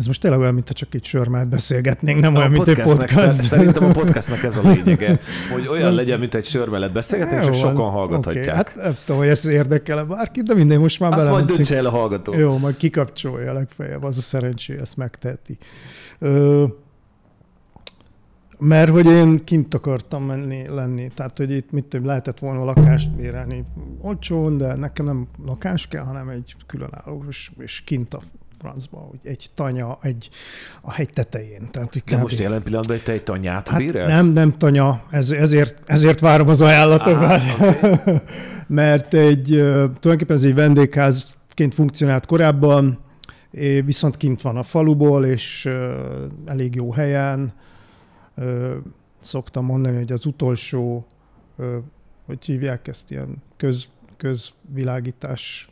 ez 0.00 0.06
most 0.06 0.20
tényleg 0.20 0.40
olyan, 0.40 0.54
mintha 0.54 0.74
csak 0.74 0.94
egy 0.94 1.04
sörmelt 1.04 1.48
beszélgetnénk, 1.48 2.20
nem 2.20 2.34
a 2.34 2.38
olyan, 2.38 2.50
mint 2.50 2.68
egy 2.68 2.80
podcast. 2.82 3.42
Szerintem 3.42 3.84
a 3.84 3.92
podcastnak 3.92 4.42
ez 4.42 4.56
a 4.56 4.68
lényege, 4.68 5.20
hogy 5.52 5.68
olyan 5.68 5.94
legyen, 5.94 6.18
mint 6.18 6.34
egy 6.34 6.44
sörmelet 6.44 6.92
beszélgetnénk, 6.92 7.42
csak 7.42 7.54
sokan 7.54 7.90
hallgathatják. 7.90 8.44
Okay. 8.44 8.56
Hát 8.56 8.74
nem 8.74 8.96
tudom, 9.04 9.20
hogy 9.20 9.30
ez 9.30 9.46
érdekel-e 9.46 10.02
bárkit, 10.04 10.44
de 10.44 10.54
minden 10.54 10.80
most 10.80 11.00
már 11.00 11.10
Azt 11.10 11.18
bele. 11.18 11.30
majd 11.30 11.44
döntse 11.44 11.76
el 11.76 11.86
a 11.86 11.90
hallgató. 11.90 12.34
Jó, 12.34 12.58
majd 12.58 12.76
kikapcsolja 12.76 13.52
legfeljebb, 13.52 14.02
az 14.02 14.16
a 14.16 14.20
szerencsé, 14.20 14.78
ezt 14.78 14.96
megteheti. 14.96 15.58
Ö, 16.18 16.64
mert 18.58 18.90
hogy 18.90 19.06
én 19.06 19.44
kint 19.44 19.74
akartam 19.74 20.24
menni, 20.24 20.68
lenni, 20.68 21.08
tehát 21.14 21.38
hogy 21.38 21.50
itt 21.50 21.70
mit 21.70 21.84
tudom, 21.84 22.06
lehetett 22.06 22.38
volna 22.38 22.64
lakást 22.64 23.10
bérelni 23.16 23.64
olcsón, 24.00 24.56
de 24.56 24.74
nekem 24.74 25.04
nem 25.04 25.28
lakás 25.46 25.86
kell, 25.86 26.04
hanem 26.04 26.28
egy 26.28 26.54
különálló, 26.66 27.24
és, 27.28 27.50
és 27.58 27.82
kint 27.84 28.14
a 28.14 28.20
francba, 28.60 28.98
hogy 28.98 29.18
egy 29.22 29.50
tanya 29.54 29.98
egy, 30.02 30.28
a 30.80 30.92
hegy 30.92 31.12
tetején. 31.12 31.68
Tehát, 31.70 32.02
De 32.04 32.16
most 32.16 32.38
jelen 32.38 32.62
pillanatban 32.62 32.98
egy 33.06 33.22
tanyát 33.22 33.68
hát 33.68 33.78
bérelsz? 33.78 34.12
Nem, 34.12 34.26
nem 34.26 34.58
tanya, 34.58 35.02
ez, 35.10 35.30
ezért, 35.30 35.82
ezért 35.86 36.20
várom 36.20 36.48
az 36.48 36.60
ajánlatokat. 36.60 37.30
Ah, 37.30 37.60
okay. 37.60 38.14
Mert 38.66 39.14
egy, 39.14 39.46
tulajdonképpen 39.46 40.36
ez 40.36 40.42
egy 40.42 40.54
vendégházként 40.54 41.74
funkcionált 41.74 42.26
korábban, 42.26 42.98
viszont 43.84 44.16
kint 44.16 44.42
van 44.42 44.56
a 44.56 44.62
faluból, 44.62 45.24
és 45.24 45.68
elég 46.44 46.74
jó 46.74 46.92
helyen. 46.92 47.52
Szoktam 49.20 49.64
mondani, 49.64 49.96
hogy 49.96 50.12
az 50.12 50.26
utolsó, 50.26 51.06
hogy 52.26 52.44
hívják 52.44 52.88
ezt, 52.88 53.10
ilyen 53.10 53.42
köz, 53.56 53.88
közvilágítás 54.16 55.68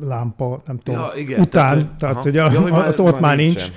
lámpa, 0.00 0.60
nem 0.66 0.78
tudom, 0.78 1.00
ja, 1.00 1.12
igen, 1.16 1.40
után, 1.40 1.76
tehát, 1.76 1.98
tehát 1.98 2.22
hogy, 2.22 2.36
a, 2.36 2.52
ja, 2.52 2.60
hogy 2.60 2.70
már, 2.70 2.88
ott, 2.88 3.00
ott 3.00 3.20
már 3.20 3.36
nincs, 3.36 3.70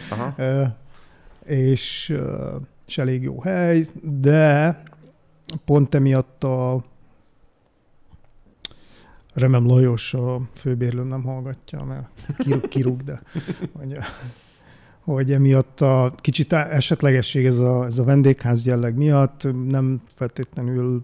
és, 1.46 2.14
és 2.88 2.98
elég 2.98 3.24
jó 3.24 3.42
hely, 3.42 3.86
de 4.02 4.82
pont 5.66 5.96
emiatt 5.96 6.44
a 6.44 6.84
Remem 9.34 9.68
Lajos 9.68 10.14
a 10.14 10.42
főbérlő 10.54 11.04
nem 11.04 11.24
hallgatja, 11.24 11.84
mert 11.84 12.08
kirúg, 12.38 12.68
kirúg 12.68 13.04
de 13.04 13.22
hogy, 13.74 13.98
hogy 15.00 15.32
emiatt 15.32 15.82
a 15.82 16.14
kicsit 16.18 16.54
esetlegesség 16.54 17.46
ez 17.46 17.58
a, 17.58 17.86
ez 17.86 17.98
a 17.98 18.04
vendégház 18.04 18.66
jelleg 18.66 18.96
miatt 18.96 19.48
nem 19.68 20.00
feltétlenül 20.08 21.02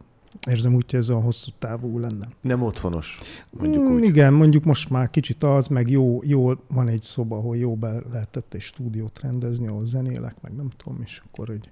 érzem 0.50 0.74
úgy, 0.74 0.92
hogy 0.92 1.00
ez 1.00 1.10
a 1.10 1.20
hosszú 1.20 1.52
távú 1.60 2.00
lenne. 2.00 2.28
Nem 2.42 2.64
otthonos, 2.64 3.20
mondjuk 3.50 3.84
mm, 3.84 3.94
úgy. 3.94 4.04
Igen, 4.04 4.34
mondjuk 4.34 4.64
most 4.64 4.90
már 4.90 5.10
kicsit 5.10 5.44
az, 5.44 5.68
meg 5.68 5.90
jó, 5.90 6.22
jó 6.24 6.52
van 6.68 6.88
egy 6.88 7.02
szoba, 7.02 7.38
ahol 7.38 7.58
jó 7.58 7.76
be 7.76 8.02
lehetett 8.12 8.54
egy 8.54 8.62
stúdiót 8.62 9.20
rendezni, 9.22 9.68
ahol 9.68 9.86
zenélek, 9.86 10.42
meg 10.42 10.56
nem 10.56 10.70
tudom, 10.78 11.02
és 11.04 11.22
akkor, 11.26 11.48
hogy 11.48 11.72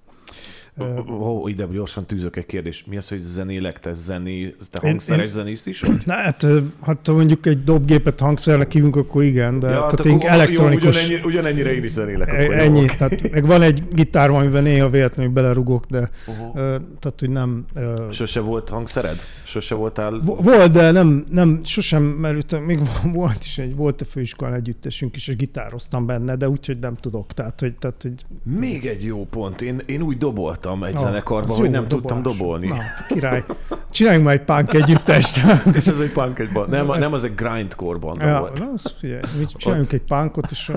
Ó, 0.79 0.83
oh, 1.07 1.49
ide 1.49 1.65
gyorsan 1.71 2.05
tűzök 2.05 2.35
egy 2.35 2.45
kérdés. 2.45 2.85
Mi 2.89 2.97
az, 2.97 3.09
hogy 3.09 3.21
zenélek? 3.21 3.79
Te, 3.79 3.93
zené, 3.93 4.55
te 4.71 4.87
hangszeres 4.87 5.23
én, 5.23 5.27
zenész 5.27 5.65
is 5.65 5.81
vagy? 5.81 6.01
Na, 6.05 6.13
hát, 6.13 6.45
hát 6.81 7.07
mondjuk 7.07 7.45
egy 7.45 7.63
dobgépet 7.63 8.19
hangszernek 8.19 8.71
hívunk, 8.71 8.95
akkor 8.95 9.23
igen, 9.23 9.59
de 9.59 9.69
ja, 9.69 9.73
tehát 9.73 10.05
én 10.05 10.19
elektronikus... 10.21 10.95
Jó, 10.95 11.07
ugyanennyi, 11.07 11.27
ugyanennyire 11.27 11.73
én 11.73 11.83
is 11.83 11.91
zenélek. 11.91 12.27
Akkor 12.27 12.55
ennyi, 12.55 12.79
jó, 12.79 12.85
tehát 12.85 13.31
meg 13.31 13.45
van 13.45 13.61
egy 13.61 13.83
gitár, 13.91 14.29
amiben 14.29 14.63
néha 14.63 14.89
véletlenül 14.89 15.31
belerugok, 15.31 15.85
de 15.85 16.09
uh-huh. 16.27 16.47
uh, 16.47 16.55
tehát, 16.99 17.19
hogy 17.19 17.29
nem... 17.29 17.65
Sose 18.11 18.39
volt 18.39 18.69
hangszered? 18.69 19.17
Sose 19.43 19.75
voltál... 19.75 20.21
Volt, 20.23 20.71
de 20.71 20.91
nem, 20.91 21.25
nem 21.29 21.61
sosem 21.63 22.03
merültem, 22.03 22.63
még 22.63 22.79
volt 23.13 23.43
is 23.43 23.57
egy, 23.57 23.75
volt 23.75 24.01
a 24.01 24.05
főiskolán 24.05 24.53
együttesünk 24.53 25.15
is, 25.15 25.27
és 25.27 25.35
gitároztam 25.35 26.05
benne, 26.05 26.35
de 26.35 26.49
úgyhogy 26.49 26.79
nem 26.79 26.95
tudok. 26.95 27.33
Tehát, 27.33 27.59
hogy, 27.59 27.73
tehát, 27.73 28.01
hogy... 28.01 28.13
Még 28.43 28.85
egy 28.85 29.03
jó 29.03 29.27
pont. 29.29 29.61
Én, 29.61 29.81
én 29.85 30.01
úgy 30.01 30.14
dobolt 30.17 30.65
voltam 30.65 30.83
egy 30.83 30.93
no, 30.93 30.99
zenekarban, 30.99 31.55
hogy 31.55 31.69
nem 31.69 31.87
dobolás. 31.87 31.89
tudtam 31.89 32.21
dobolni. 32.21 32.67
Na, 32.67 32.77
király. 33.07 33.43
Csináljunk 33.91 34.25
már 34.25 34.35
egy 34.35 34.41
punk 34.41 34.73
együttest. 34.73 35.37
és 35.77 35.87
ez 35.87 35.99
egy 35.99 36.11
punk 36.11 36.39
egyben. 36.39 36.69
Nem, 36.69 36.87
nem 36.87 37.13
az 37.13 37.23
egy 37.23 37.35
grindcore 37.35 37.97
banda 37.97 38.25
ja, 38.25 38.39
volt. 38.39 38.59
Na, 38.59 38.69
az 38.73 38.95
figyelj, 38.99 39.21
mi 39.37 39.45
csináljunk 39.45 39.93
Ott. 39.93 39.99
egy 39.99 40.03
punkot, 40.07 40.51
és 40.51 40.71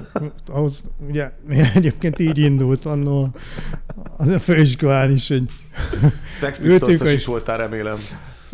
ahhoz 0.49 0.91
ugye 1.09 1.31
egyébként 1.75 2.19
így 2.19 2.39
indult 2.39 2.87
annól 2.87 3.31
az 4.17 4.29
a 4.29 4.39
főiskolán 4.39 5.11
is, 5.11 5.29
hogy 5.29 5.43
Sex 6.39 6.61
is 7.05 7.27
voltál, 7.27 7.57
remélem. 7.57 7.97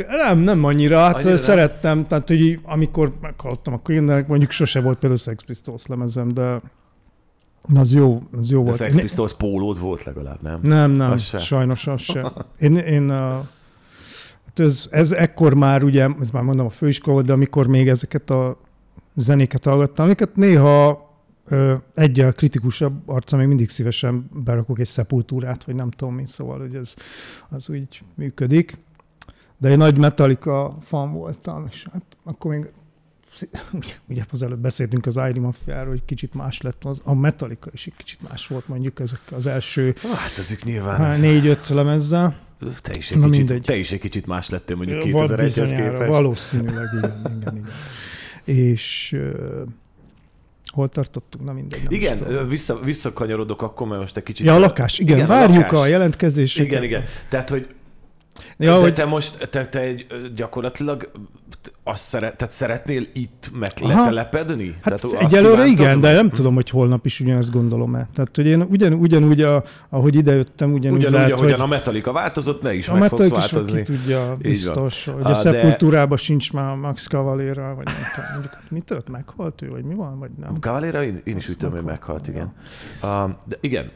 Nem, 0.08 0.38
nem 0.38 0.64
annyira. 0.64 0.98
Hát 0.98 1.14
annyira 1.14 1.36
szerettem, 1.36 1.96
nem? 1.96 2.06
tehát 2.06 2.28
hogy 2.28 2.58
amikor 2.62 3.14
meghallottam 3.20 3.74
a 3.74 3.78
queen 3.78 4.24
mondjuk 4.28 4.50
sose 4.50 4.80
volt 4.80 4.98
például 4.98 5.20
Sex 5.20 5.42
Pistols 5.46 5.86
lemezem, 5.86 6.28
de 6.28 6.60
az 7.74 7.92
jó, 7.92 8.22
az 8.32 8.50
jó 8.50 8.58
De 8.58 8.64
volt. 8.64 8.76
Sex 8.76 8.96
Pistols 8.96 9.34
pólód 9.34 9.80
volt 9.80 10.04
legalább, 10.04 10.42
nem? 10.42 10.60
Nem, 10.62 10.90
nem, 10.90 11.10
az 11.10 11.22
sajnos 11.22 11.86
az 11.86 12.00
sem. 12.00 12.32
Én, 12.58 12.76
én 12.76 13.10
a, 13.10 13.48
hát 14.46 14.58
ez, 14.58 14.88
ez 14.90 15.12
ekkor 15.12 15.54
már 15.54 15.84
ugye, 15.84 16.08
ez 16.20 16.30
már 16.30 16.42
mondom 16.42 16.66
a 16.66 16.70
főiskola, 16.70 17.22
de 17.22 17.32
amikor 17.32 17.66
még 17.66 17.88
ezeket 17.88 18.30
a 18.30 18.60
zenéket 19.14 19.64
hallgattam, 19.64 20.04
amiket 20.04 20.36
néha 20.36 21.08
ö, 21.46 21.74
egyel 21.94 22.32
kritikusabb 22.32 23.02
arca 23.06 23.36
még 23.36 23.46
mindig 23.46 23.70
szívesen 23.70 24.30
berakok 24.44 24.78
egy 24.78 24.86
szepultúrát, 24.86 25.64
vagy 25.64 25.74
nem 25.74 25.90
tudom 25.90 26.14
mi, 26.14 26.26
szóval 26.26 26.58
hogy 26.58 26.74
ez 26.74 26.94
az 27.48 27.68
úgy 27.68 28.02
működik. 28.14 28.78
De 29.58 29.68
egy 29.68 29.76
nagy 29.76 29.98
Metallica 29.98 30.74
fan 30.80 31.12
voltam, 31.12 31.66
és 31.70 31.86
hát 31.92 32.04
akkor 32.24 32.50
még 32.50 32.72
ugye 34.08 34.22
az 34.30 34.42
előbb 34.42 34.58
beszéltünk 34.58 35.06
az 35.06 35.16
Iron 35.16 35.38
Mafia-ról, 35.38 35.88
hogy 35.88 36.04
kicsit 36.04 36.34
más 36.34 36.60
lett, 36.60 36.84
az, 36.84 37.00
a 37.04 37.14
Metallica 37.14 37.70
is 37.72 37.86
egy 37.86 37.96
kicsit 37.96 38.28
más 38.28 38.46
volt 38.46 38.68
mondjuk 38.68 39.00
ezek 39.00 39.20
az 39.30 39.46
első 39.46 39.94
hát 40.02 40.38
ezek 40.38 40.64
nyilván 40.64 41.20
négy-öt 41.20 41.68
lemezzel. 41.68 42.36
Te 42.82 42.90
is, 42.98 43.10
egy 43.10 43.18
Na 43.18 43.26
kicsit, 43.26 43.38
mindegy. 43.38 43.62
te 43.62 43.76
is 43.76 43.92
egy 43.92 43.98
kicsit 44.00 44.26
más 44.26 44.48
lettél 44.48 44.76
mondjuk 44.76 45.02
2001-hez 45.04 45.72
képest. 45.76 46.08
Valószínűleg, 46.08 46.86
igen, 46.98 47.12
igen, 47.40 47.56
igen. 47.56 47.68
És 48.44 49.16
hol 50.72 50.88
tartottunk? 50.88 51.44
Na 51.44 51.52
mindegy. 51.52 51.82
Nem 51.82 51.92
Igen, 51.92 52.48
vissza, 52.48 52.80
visszakanyarodok 52.80 53.62
akkor, 53.62 53.86
mert 53.86 54.00
most 54.00 54.16
egy 54.16 54.22
kicsit... 54.22 54.46
Ja, 54.46 54.54
a 54.54 54.58
lakás, 54.58 54.98
igen, 54.98 55.16
Igen, 55.16 55.30
a 55.30 55.32
várjuk 55.32 55.62
lakás. 55.62 55.80
a 55.80 55.86
jelentkezéseket. 55.86 56.70
Igen, 56.70 56.82
igen. 56.82 57.04
Tehát, 57.28 57.48
hogy 57.48 57.66
Ja, 58.58 58.74
de 58.74 58.80
hogy 58.80 58.94
te 58.94 59.04
most, 59.04 59.48
te, 59.50 59.66
te 59.66 59.80
egy, 59.80 60.06
gyakorlatilag 60.36 61.10
azt 61.84 62.02
szeret, 62.02 62.36
tehát 62.36 62.54
szeretnél 62.54 63.06
itt 63.12 63.50
meg 63.58 63.70
Aha. 63.82 63.98
letelepedni? 63.98 64.76
Hát 64.82 65.00
tehát 65.00 65.22
egyelőre 65.22 65.64
igen, 65.66 66.00
de 66.00 66.12
nem 66.12 66.30
tudom, 66.30 66.54
hogy 66.54 66.70
holnap 66.70 67.06
is 67.06 67.20
ugyanezt 67.20 67.50
gondolom-e. 67.50 68.08
Tehát, 68.14 68.36
hogy 68.36 68.46
én 68.46 68.60
ugyan, 68.60 68.92
ugyanúgy, 68.92 69.42
a, 69.42 69.62
ahogy 69.88 70.14
idejöttem, 70.14 70.72
ugyanúgy, 70.72 70.98
Ugyanúgy, 70.98 71.18
lehet, 71.18 71.32
ahogyan 71.32 71.58
hogy 71.58 71.66
a 71.66 71.66
Metallica 71.66 72.12
változott, 72.12 72.62
ne 72.62 72.74
is 72.74 72.88
a 72.88 72.94
meg 72.94 73.08
fogsz 73.08 73.30
Metallica 73.30 73.44
is 73.44 73.48
ki 73.50 73.54
változni. 73.54 73.82
tudja, 73.96 74.36
biztos, 74.38 75.04
hogy 75.04 75.22
a, 75.24 75.28
Ah, 75.28 75.42
de- 75.42 75.52
Sepulturában 75.52 76.16
sincs 76.16 76.52
már 76.52 76.70
a 76.70 76.76
Max 76.76 77.06
Cavalera, 77.06 77.74
vagy 77.74 77.84
nem 77.84 77.94
tudom, 78.14 78.30
mondjuk, 78.32 78.52
mi 78.70 78.80
tört, 78.80 79.08
meghalt 79.08 79.62
ő, 79.62 79.68
vagy 79.68 79.84
mi 79.84 79.94
van, 79.94 80.18
vagy 80.18 80.30
nem. 80.40 80.56
Cavalera, 80.60 81.04
én, 81.04 81.20
én 81.24 81.36
is 81.36 81.48
úgy 81.48 81.56
tudom, 81.56 81.74
hogy 81.74 81.84
meghalt. 81.84 82.28
meghalt, 82.28 82.52
igen. 83.02 83.22
Um, 83.24 83.36
de 83.46 83.56
igen, 83.60 83.90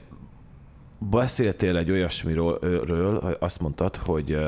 beszéltél 0.98 1.76
egy 1.76 1.90
olyasmiről, 1.90 3.36
azt 3.40 3.60
mondtad, 3.60 3.96
hogy 3.96 4.38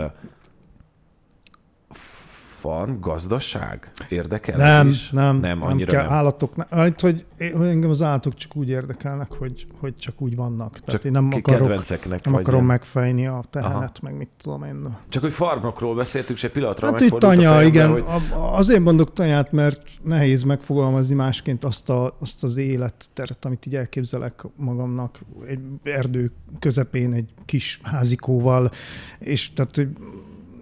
van 2.62 3.00
gazdaság? 3.00 3.90
Érdekel 4.08 4.56
Nem, 4.56 4.88
is? 4.88 5.10
nem, 5.10 5.24
nem, 5.24 5.58
nem 5.58 5.62
annyira 5.68 5.92
kell. 5.92 6.02
nem. 6.02 6.12
Állatok, 6.12 6.56
ne- 6.56 6.66
hát, 6.70 7.00
hogy, 7.00 7.24
hogy 7.38 7.66
engem 7.66 7.90
az 7.90 8.02
állatok 8.02 8.34
csak 8.34 8.56
úgy 8.56 8.68
érdekelnek, 8.68 9.32
hogy, 9.32 9.66
hogy 9.78 9.96
csak 9.96 10.20
úgy 10.20 10.36
vannak. 10.36 10.70
Tehát 10.70 10.90
Csak 10.90 11.04
én 11.04 11.12
nem 11.12 11.30
akarok, 11.32 12.24
nem 12.24 12.34
akarom 12.34 12.64
megfejni 12.64 13.26
a 13.26 13.44
tehenet, 13.50 14.00
meg 14.02 14.16
mit 14.16 14.28
tudom 14.42 14.62
én. 14.62 14.96
Csak 15.08 15.22
hogy 15.22 15.32
farmokról 15.32 15.94
beszéltünk, 15.94 16.38
és 16.38 16.44
egy 16.44 16.50
pillanatra 16.50 16.86
Hát 16.86 17.00
itt 17.00 17.18
tanya, 17.18 17.50
fejembe, 17.50 17.66
igen. 17.66 17.90
Hogy... 17.90 18.04
Azért 18.52 18.80
mondok 18.80 19.12
tanyát, 19.12 19.52
mert 19.52 19.82
nehéz 20.02 20.42
megfogalmazni 20.42 21.14
másként 21.14 21.64
azt, 21.64 21.90
a, 21.90 22.16
azt 22.20 22.44
az 22.44 22.56
életteret, 22.56 23.44
amit 23.44 23.66
így 23.66 23.74
elképzelek 23.74 24.46
magamnak. 24.56 25.20
Egy 25.46 25.60
erdő 25.82 26.30
közepén 26.58 27.12
egy 27.12 27.28
kis 27.44 27.80
házikóval, 27.82 28.70
és 29.18 29.52
tehát 29.52 29.76
hogy 29.76 29.88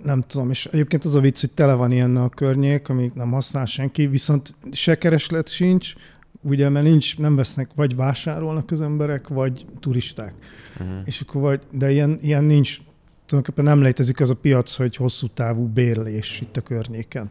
nem 0.05 0.21
tudom, 0.21 0.51
és 0.51 0.67
egyébként 0.67 1.05
az 1.05 1.15
a 1.15 1.21
vicc, 1.21 1.41
hogy 1.41 1.51
tele 1.51 1.75
van 1.75 1.93
ilyen 1.93 2.17
a 2.17 2.29
környék, 2.29 2.89
amit 2.89 3.15
nem 3.15 3.31
használ 3.31 3.65
senki, 3.65 4.07
viszont 4.07 4.55
se 4.73 4.99
kereslet 4.99 5.49
sincs, 5.49 5.95
ugye, 6.41 6.69
mert 6.69 6.85
nincs, 6.85 7.19
nem 7.19 7.37
vesznek, 7.37 7.71
vagy 7.75 7.97
vásárolnak 7.97 8.71
az 8.71 8.81
emberek, 8.81 9.29
vagy 9.29 9.67
turisták. 9.81 10.33
Uh-huh. 10.81 10.97
És 11.05 11.21
akkor 11.21 11.41
vagy, 11.41 11.61
de 11.71 11.91
ilyen, 11.91 12.19
ilyen 12.23 12.45
nincs, 12.45 12.79
tulajdonképpen 13.27 13.75
nem 13.75 13.83
létezik 13.83 14.21
az 14.21 14.31
a 14.31 14.35
piac, 14.35 14.77
hogy 14.77 14.97
hosszú 14.97 15.27
távú 15.27 15.67
bérlés 15.67 16.41
itt 16.41 16.57
a 16.57 16.61
környéken. 16.61 17.29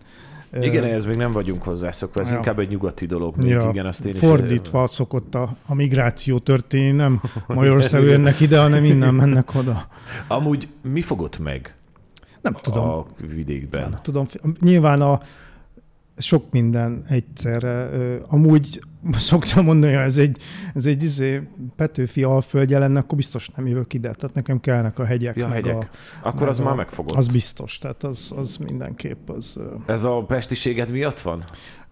Igen, 0.61 0.83
ehhez 0.83 1.05
még 1.05 1.15
nem 1.15 1.31
vagyunk 1.31 1.63
hozzászokva, 1.63 2.21
ez 2.21 2.29
Ja. 2.29 2.35
inkább 2.35 2.59
egy 2.59 2.69
nyugati 2.69 3.05
dolog. 3.05 3.35
Még, 3.35 3.47
ja, 3.47 3.69
igen, 3.71 3.85
azt 3.85 4.05
én 4.05 4.13
is 4.13 4.19
fordítva 4.19 4.87
szokott 4.87 5.35
a, 5.35 5.57
a 5.65 5.73
migráció 5.73 6.39
történni, 6.39 6.91
nem 6.91 7.21
Magyarországon 7.47 8.07
jönnek 8.07 8.39
ide, 8.39 8.59
hanem 8.59 8.83
innen 8.83 9.13
mennek 9.13 9.55
oda. 9.55 9.87
Amúgy 10.27 10.67
mi 10.81 11.01
fogott 11.01 11.39
meg 11.39 11.75
Nem 12.51 12.61
tudom. 12.61 12.89
a 12.89 13.05
vidékben? 13.35 13.81
Nem 13.89 13.99
tudom. 14.01 14.25
Nyilván 14.59 15.01
a 15.01 15.19
sok 16.17 16.51
minden 16.51 17.05
egyszerre. 17.07 17.89
Amúgy 18.27 18.81
szoktam 19.13 19.65
mondani, 19.65 19.93
hogy 19.93 20.03
ez 20.03 20.17
egy, 20.17 20.37
ez 20.73 20.85
egy 20.85 21.03
izé, 21.03 21.47
Petőfi 21.75 22.23
alföldje 22.23 22.79
lenne, 22.79 22.99
akkor 22.99 23.17
biztos 23.17 23.49
nem 23.49 23.67
jövök 23.67 23.93
ide. 23.93 24.11
Tehát 24.13 24.35
nekem 24.35 24.59
kellnek 24.59 24.99
a 24.99 25.05
hegyek. 25.05 25.35
Ja, 25.35 25.47
hegyek. 25.47 25.75
A, 26.21 26.27
Akkor 26.27 26.47
az 26.47 26.59
a- 26.59 26.63
már 26.63 26.75
megfogott. 26.75 27.17
az 27.17 27.27
biztos. 27.27 27.77
Tehát 27.77 28.03
az, 28.03 28.33
az 28.37 28.57
mindenképp 28.57 29.29
az... 29.29 29.59
Ez 29.85 30.03
a 30.03 30.23
pestiséged 30.23 30.89
miatt 30.89 31.19
van? 31.21 31.43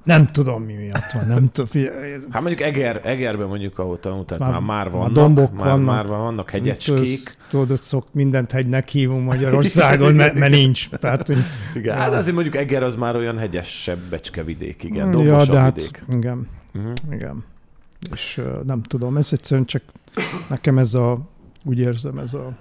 Nem 0.05 0.31
tudom, 0.31 0.63
mi 0.63 0.73
miatt 0.73 1.11
van. 1.13 1.27
Nem 1.27 1.47
tudom. 1.51 1.83
Hát 2.29 2.41
mondjuk 2.41 2.61
Eger, 2.61 2.99
Egerben 3.03 3.47
mondjuk, 3.47 3.79
ahol 3.79 3.99
tanultál, 3.99 4.37
már, 4.37 4.51
Már- 4.51 4.59
már, 4.61 4.67
már 4.67 4.83
már 4.83 4.91
vannak, 4.91 5.13
dombok 5.13 5.53
már, 5.53 5.65
vannak. 5.67 5.85
már 5.95 6.07
vannak 6.07 6.49
hegyecskék. 6.49 7.37
Tudod, 7.49 7.77
szok, 7.79 8.07
mindent 8.11 8.51
hegynek 8.51 8.87
hívunk 8.87 9.25
Magyarországon, 9.25 10.13
mert, 10.13 10.33
mert 10.33 10.51
nincs. 10.51 10.89
Tehát, 10.89 11.27
hogy, 11.27 11.37
Igen, 11.75 11.97
hát 11.97 12.13
azért 12.13 12.33
mondjuk 12.35 12.55
Eger 12.55 12.83
az 12.83 12.95
már 12.95 13.15
olyan 13.15 13.37
hegyesebb 13.37 13.99
becskevidék, 14.09 14.83
igen, 14.83 15.05
ja, 15.05 15.11
dombosabb 15.11 15.53
de 15.53 15.59
hát, 15.59 15.75
vidék. 15.75 16.03
igen, 16.11 16.47
Uh-huh. 16.75 16.93
igen. 17.11 17.43
És 18.13 18.41
nem 18.65 18.81
tudom, 18.81 19.17
ez 19.17 19.29
egyszerűen 19.31 19.65
csak 19.65 19.81
nekem 20.49 20.77
ez 20.77 20.93
a, 20.93 21.19
úgy 21.63 21.79
érzem, 21.79 22.17
ez 22.17 22.33
a 22.33 22.51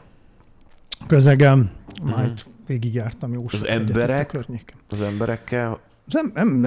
közegem, 1.07 1.70
Mhm. 2.02 2.11
majd 2.11 2.33
végigjártam 2.66 3.33
jó 3.33 3.44
itt 3.52 3.62
emberek? 3.64 4.37
Az 4.88 5.00
emberekkel, 5.00 5.80
Az 6.07 6.16
em, 6.16 6.30
em, 6.35 6.64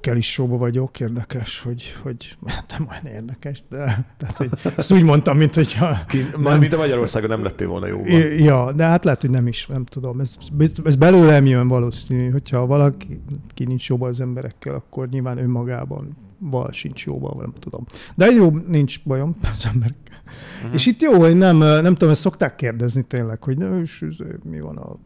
emberekkel 0.00 0.16
is 0.16 0.32
sóba 0.32 0.56
vagyok, 0.56 1.00
érdekes, 1.00 1.60
hogy, 1.60 1.94
hogy 2.02 2.36
nem 2.68 2.88
olyan 2.90 3.14
érdekes, 3.14 3.62
de 3.68 4.06
tehát, 4.16 4.36
hogy 4.36 4.50
ezt 4.76 4.92
úgy 4.92 5.02
mondtam, 5.02 5.36
mint 5.36 5.54
hogyha 5.54 5.96
már 6.38 6.58
mint 6.58 6.72
a 6.72 6.76
Magyarországon 6.76 7.28
nem 7.28 7.42
lettél 7.42 7.68
volna 7.68 7.86
jóban. 7.86 8.10
Ja, 8.38 8.72
de 8.72 8.84
hát 8.84 9.04
lehet, 9.04 9.20
hogy 9.20 9.30
nem 9.30 9.46
is, 9.46 9.66
nem 9.66 9.84
tudom. 9.84 10.20
Ez, 10.20 10.36
ez 10.84 10.96
belőlem 10.96 11.46
jön 11.46 11.68
valószínű, 11.68 12.30
hogyha 12.30 12.66
valaki 12.66 13.20
ki 13.54 13.64
nincs 13.64 13.88
jóban 13.88 14.08
az 14.08 14.20
emberekkel, 14.20 14.74
akkor 14.74 15.08
nyilván 15.08 15.38
önmagában 15.38 16.16
val 16.38 16.72
sincs 16.72 17.04
jóban, 17.04 17.36
nem 17.38 17.52
tudom. 17.58 17.84
De 18.16 18.26
jó, 18.26 18.50
nincs 18.50 19.02
bajom 19.04 19.36
az 19.52 19.66
emberekkel. 19.72 20.18
Mhm. 20.24 20.56
Uh-huh. 20.56 20.74
És 20.74 20.86
itt 20.86 21.00
jó, 21.00 21.20
hogy 21.20 21.36
nem, 21.36 21.56
nem 21.56 21.92
tudom, 21.92 22.10
ezt 22.10 22.20
szokták 22.20 22.54
kérdezni 22.56 23.02
tényleg, 23.02 23.42
hogy 23.42 23.58
na, 23.58 23.80
és 23.80 24.04
mi 24.42 24.60
van 24.60 24.76
a 24.76 24.96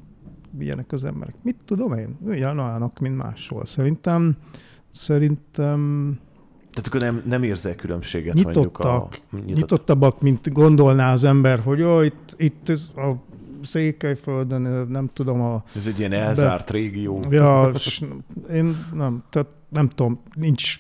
milyenek 0.59 0.93
az 0.93 1.05
emberek. 1.05 1.35
Mit 1.43 1.57
tudom 1.65 1.93
én? 1.93 2.19
Ugyanolyanok, 2.21 2.99
mint 2.99 3.17
máshol. 3.17 3.65
Szerintem, 3.67 4.37
szerintem 4.95 6.13
Tehát 6.71 6.87
akkor 6.87 7.01
nem, 7.01 7.23
nem 7.27 7.43
érzel 7.43 7.75
különbséget 7.75 8.35
mondjuk 8.35 8.55
nyitottak, 8.57 9.19
a... 9.33 9.37
Nyitott. 9.37 9.55
nyitottabbak, 9.55 10.21
mint 10.21 10.53
gondolná 10.53 11.13
az 11.13 11.25
ember, 11.25 11.61
hogy 11.61 11.79
jó, 11.79 12.01
itt, 12.01 12.35
itt 12.37 12.69
a 12.97 13.15
Székelyföldön, 13.63 14.87
nem 14.89 15.11
tudom, 15.13 15.41
a 15.41 15.63
Ez 15.77 15.87
egy 15.87 15.99
ilyen 15.99 16.13
elzárt 16.13 16.71
régió. 16.71 17.23
Ja, 17.31 17.71
s 17.79 18.03
én 18.53 18.87
nem, 18.93 19.23
tehát 19.31 19.49
nem 19.69 19.89
tudom, 19.89 20.21
nincs 20.35 20.79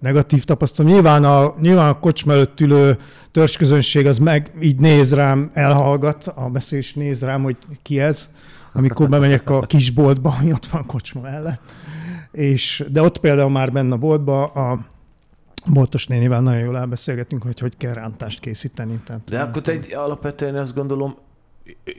negatív 0.00 0.44
tapasztalat. 0.44 0.92
Nyilván 0.92 1.24
a, 1.24 1.54
nyilván 1.60 1.88
a 1.88 1.98
kocsma 1.98 2.32
előtt 2.32 2.60
ülő 2.60 2.98
törzsközönség 3.30 4.06
az 4.06 4.18
meg 4.18 4.52
így 4.60 4.78
néz 4.78 5.14
rám, 5.14 5.50
elhallgat, 5.52 6.32
a 6.34 6.48
beszélés 6.48 6.94
néz 6.94 7.22
rám, 7.22 7.42
hogy 7.42 7.56
ki 7.82 8.00
ez, 8.00 8.30
amikor 8.72 9.08
bemegyek 9.08 9.50
a 9.50 9.60
kisboltba, 9.60 10.36
ami 10.40 10.52
ott 10.56 10.66
van 10.66 10.80
a 10.80 10.86
kocsma 10.86 11.20
mellett. 11.20 11.60
És, 12.36 12.84
de 12.92 13.02
ott 13.02 13.18
például 13.18 13.50
már 13.50 13.72
benne 13.72 13.94
a 13.94 13.98
boltba 13.98 14.46
a 14.46 14.78
boltos 15.72 16.06
nénivel 16.06 16.40
nagyon 16.40 16.60
jól 16.60 16.78
elbeszélgetünk, 16.78 17.42
hogy 17.42 17.58
hogy 17.60 17.76
kell 17.76 17.92
rántást 17.92 18.40
készíteni. 18.40 19.00
Tehát, 19.04 19.22
De 19.24 19.40
akkor 19.40 19.62
te 19.62 19.72
egy, 19.72 19.94
alapvetően 19.94 20.56
azt 20.56 20.74
gondolom, 20.74 21.14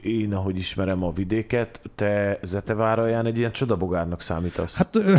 én, 0.02 0.34
ahogy 0.34 0.56
ismerem 0.56 1.02
a 1.04 1.12
vidéket, 1.12 1.80
te 1.94 2.38
Zeteváralján 2.42 3.26
egy 3.26 3.38
ilyen 3.38 3.52
csodabogárnak 3.52 4.22
számítasz. 4.22 4.76
Hát, 4.76 4.96
Hát 4.96 5.06
ö, 5.06 5.16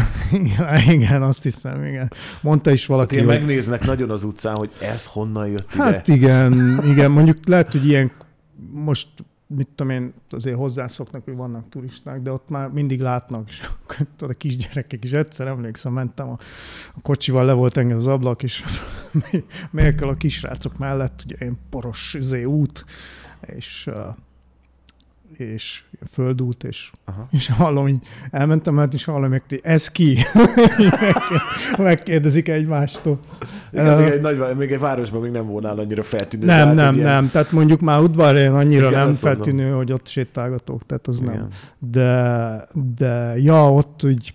igen, 0.92 1.22
azt 1.22 1.44
hiszem, 1.44 1.84
igen. 1.84 2.12
Mondta 2.42 2.72
is 2.72 2.86
valaki, 2.86 3.16
ilyen 3.16 3.28
hogy... 3.28 3.38
megnéznek 3.38 3.86
nagyon 3.86 4.10
az 4.10 4.24
utcán, 4.24 4.56
hogy 4.56 4.72
ez 4.82 5.06
honnan 5.06 5.48
jött 5.48 5.76
Hát 5.76 6.08
ide. 6.08 6.18
igen, 6.18 6.82
igen, 6.86 7.12
mondjuk 7.12 7.38
lehet, 7.48 7.72
hogy 7.72 7.88
ilyen 7.88 8.12
most 8.72 9.08
mit 9.56 9.68
tudom 9.68 9.92
én, 9.92 10.14
azért 10.30 10.58
hozzászoknak, 10.58 11.24
hogy 11.24 11.36
vannak 11.36 11.70
turisták, 11.70 12.22
de 12.22 12.32
ott 12.32 12.50
már 12.50 12.70
mindig 12.70 13.02
látnak, 13.02 13.50
és 13.50 13.70
a 14.20 14.34
kisgyerekek 14.34 15.04
is. 15.04 15.12
Egyszer 15.12 15.48
emlékszem, 15.48 15.94
mentem 15.94 16.30
a, 16.30 16.38
a 16.96 17.02
kocsival, 17.02 17.46
le 17.46 17.54
volt 17.54 17.78
engem 17.78 17.98
az 17.98 18.08
ablak, 18.08 18.44
és 18.44 18.64
melyekkel 19.72 20.10
a 20.10 20.16
kisrácok 20.16 20.78
mellett, 20.78 21.24
ugye 21.26 21.46
én 21.46 21.58
poros 21.70 22.14
izé, 22.14 22.44
út, 22.44 22.86
és 23.42 23.90
és 25.38 25.84
földút, 26.12 26.64
és, 26.64 26.92
Aha. 27.06 27.28
és 27.32 27.48
hallom, 27.50 27.88
így 27.88 28.08
elmentem, 28.32 28.78
hát 28.78 28.94
is 28.94 29.06
hallom, 29.06 29.30
hogy 29.30 29.60
ez 29.64 29.88
ki? 29.88 30.18
Megkérdezik 31.78 32.48
egymástól. 32.50 33.20
Igen, 33.72 33.86
Ö, 33.86 34.04
még, 34.04 34.12
egy 34.12 34.22
nagy, 34.22 34.56
még 34.58 34.72
egy 34.72 34.80
városban 34.80 35.22
még 35.22 35.32
nem 35.32 35.46
volnál 35.48 35.80
annyira 35.80 36.04
feltűnő. 36.04 36.46
Nem, 36.46 36.58
tehát 36.58 36.76
nem, 36.76 36.94
ilyen- 36.96 37.08
nem. 37.08 37.30
Tehát 37.30 37.52
mondjuk 37.52 37.80
már 37.80 38.00
udvarhelyen 38.00 38.56
annyira 38.56 38.88
Igen, 38.88 39.00
nem 39.00 39.08
azt 39.08 39.24
mondom. 39.24 39.44
feltűnő, 39.44 39.72
hogy 39.72 39.92
ott 39.92 40.08
sétálgatok, 40.08 40.86
tehát 40.86 41.08
az 41.08 41.20
nem. 41.20 41.34
Igen. 41.34 41.48
De, 41.80 42.68
de 42.98 43.34
ja, 43.38 43.74
ott 43.74 44.04
úgy 44.04 44.34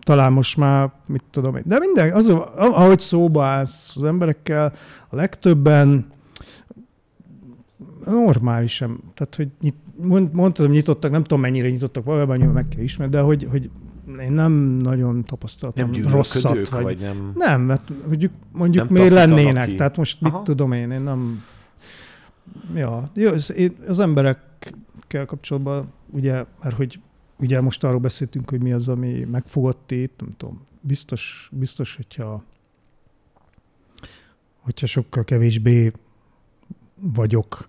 talán 0.00 0.32
most 0.32 0.56
már, 0.56 0.90
mit 1.06 1.24
tudom 1.30 1.56
én. 1.56 1.62
De 1.66 1.78
minden, 1.78 2.12
az, 2.12 2.28
ahogy 2.56 2.98
szóba 3.00 3.44
állsz 3.44 3.92
az 3.96 4.04
emberekkel, 4.04 4.72
a 5.08 5.16
legtöbben 5.16 6.06
normálisan, 8.06 9.00
tehát 9.14 9.34
hogy 9.34 9.48
nyit, 9.60 9.74
mond, 10.02 10.32
mondtad, 10.32 10.66
hogy 10.66 10.74
nyitottak, 10.74 11.10
nem 11.10 11.22
tudom 11.22 11.40
mennyire 11.40 11.70
nyitottak, 11.70 12.04
valójában 12.04 12.36
nyilván 12.36 12.54
meg 12.54 12.68
kell 12.68 12.82
ismerni, 12.82 13.12
de 13.12 13.20
hogy, 13.20 13.46
hogy 13.50 13.70
én 14.20 14.32
nem 14.32 14.52
nagyon 14.82 15.24
tapasztaltam 15.24 15.90
Nem 15.90 16.12
rosszat. 16.12 16.68
Vagy, 16.68 16.82
vagy 16.82 16.98
nem... 16.98 17.32
nem, 17.34 17.60
mert 17.60 17.92
mondjuk, 18.06 18.32
mondjuk 18.52 18.84
Nem 18.88 18.92
miért 18.96 19.14
lennének, 19.14 19.68
ki. 19.68 19.74
tehát 19.74 19.96
most 19.96 20.20
mit 20.20 20.32
Aha. 20.32 20.42
tudom 20.42 20.72
én, 20.72 20.90
én 20.90 21.00
nem... 21.00 21.44
Ja, 22.74 23.10
jó, 23.14 23.30
az, 23.30 23.52
én- 23.52 23.76
az 23.86 24.00
emberekkel 24.00 25.26
kapcsolatban, 25.26 25.92
ugye, 26.10 26.44
mert 26.62 26.76
hogy 26.76 27.00
ugye 27.38 27.60
most 27.60 27.84
arról 27.84 28.00
beszéltünk, 28.00 28.50
hogy 28.50 28.62
mi 28.62 28.72
az, 28.72 28.88
ami 28.88 29.26
megfogott 29.30 29.90
itt, 29.90 30.20
nem 30.20 30.30
tudom, 30.36 30.60
biztos, 30.80 31.48
biztos 31.52 31.96
hogyha 31.96 32.44
hogyha 34.62 34.86
sokkal 34.86 35.24
kevésbé 35.24 35.92
vagyok 37.14 37.68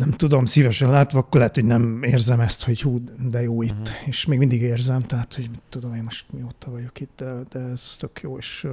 nem 0.00 0.10
tudom, 0.10 0.44
szívesen 0.44 0.90
látva, 0.90 1.18
akkor 1.18 1.38
lehet, 1.38 1.54
hogy 1.54 1.64
nem 1.64 2.02
érzem 2.02 2.40
ezt, 2.40 2.64
hogy 2.64 2.80
hú, 2.80 3.04
de 3.30 3.42
jó 3.42 3.62
itt. 3.62 3.70
Uh-huh. 3.70 4.06
És 4.06 4.26
még 4.26 4.38
mindig 4.38 4.62
érzem, 4.62 5.02
tehát, 5.02 5.34
hogy 5.34 5.48
mit 5.50 5.62
tudom, 5.68 5.94
én 5.94 6.02
most 6.02 6.24
mióta 6.32 6.70
vagyok 6.70 7.00
itt, 7.00 7.12
de, 7.16 7.34
de 7.50 7.58
ez 7.58 7.96
tök 7.98 8.20
jó, 8.22 8.36
és 8.36 8.66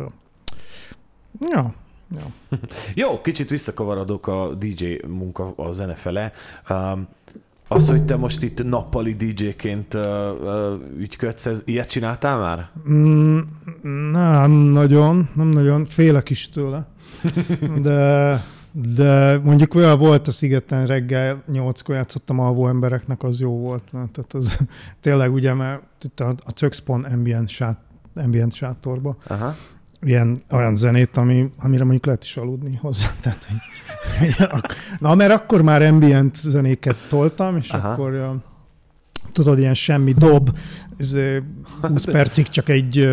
ja, 1.51 1.73
ja. 2.15 2.57
jó, 3.03 3.21
kicsit 3.21 3.49
visszakavarodok 3.49 4.27
a 4.27 4.53
DJ 4.53 4.97
munka, 5.07 5.53
a 5.55 5.71
zene 5.71 5.93
fele. 5.93 6.31
Um, 6.69 7.07
az, 7.67 7.89
hogy 7.89 8.05
te 8.05 8.15
most 8.15 8.43
itt 8.43 8.63
nappali 8.63 9.13
DJ-ként 9.13 9.93
uh, 9.93 10.03
uh, 10.41 10.73
ügyködsz, 10.97 11.45
ez, 11.45 11.61
ilyet 11.65 11.89
csináltál 11.89 12.37
már? 12.37 12.69
Mm, 12.89 13.39
nem 14.11 14.51
nagyon, 14.51 15.29
nem 15.33 15.47
nagyon, 15.47 15.85
félek 15.85 16.29
is 16.29 16.49
tőle. 16.49 16.87
De 17.81 18.43
de 18.79 19.39
mondjuk 19.43 19.75
olyan 19.75 19.97
volt 19.97 20.27
a 20.27 20.31
szigeten 20.31 20.85
reggel, 20.85 21.43
nyolckor 21.51 21.95
játszottam 21.95 22.39
alvó 22.39 22.67
embereknek, 22.67 23.23
az 23.23 23.39
jó 23.39 23.59
volt. 23.59 23.83
Mert 23.91 24.11
tehát 24.11 24.33
az 24.33 24.57
tényleg 25.01 25.33
ugye, 25.33 25.53
mert 25.53 25.83
itt 26.03 26.19
a, 26.19 26.35
a 26.45 26.49
Cöxpon 26.49 27.03
ambient, 27.03 27.49
sát, 27.49 27.79
ambient 28.15 28.53
sátorba. 28.53 29.17
Aha. 29.27 29.55
Ilyen 30.01 30.41
olyan 30.51 30.75
zenét, 30.75 31.17
ami, 31.17 31.51
amire 31.59 31.83
mondjuk 31.83 32.05
lehet 32.05 32.23
is 32.23 32.37
aludni 32.37 32.75
hozzá. 32.81 33.07
Tehát, 33.21 33.47
hogy, 33.47 34.49
na, 34.99 35.15
mert 35.15 35.31
akkor 35.31 35.61
már 35.61 35.81
ambient 35.81 36.35
zenéket 36.35 36.95
toltam, 37.09 37.57
és 37.57 37.69
Aha. 37.71 37.89
akkor 37.89 38.41
tudod, 39.31 39.59
ilyen 39.59 39.73
semmi 39.73 40.11
dob, 40.11 40.49
ez 40.97 41.15
20 41.81 42.05
percig 42.15 42.47
csak 42.47 42.69
egy, 42.69 43.09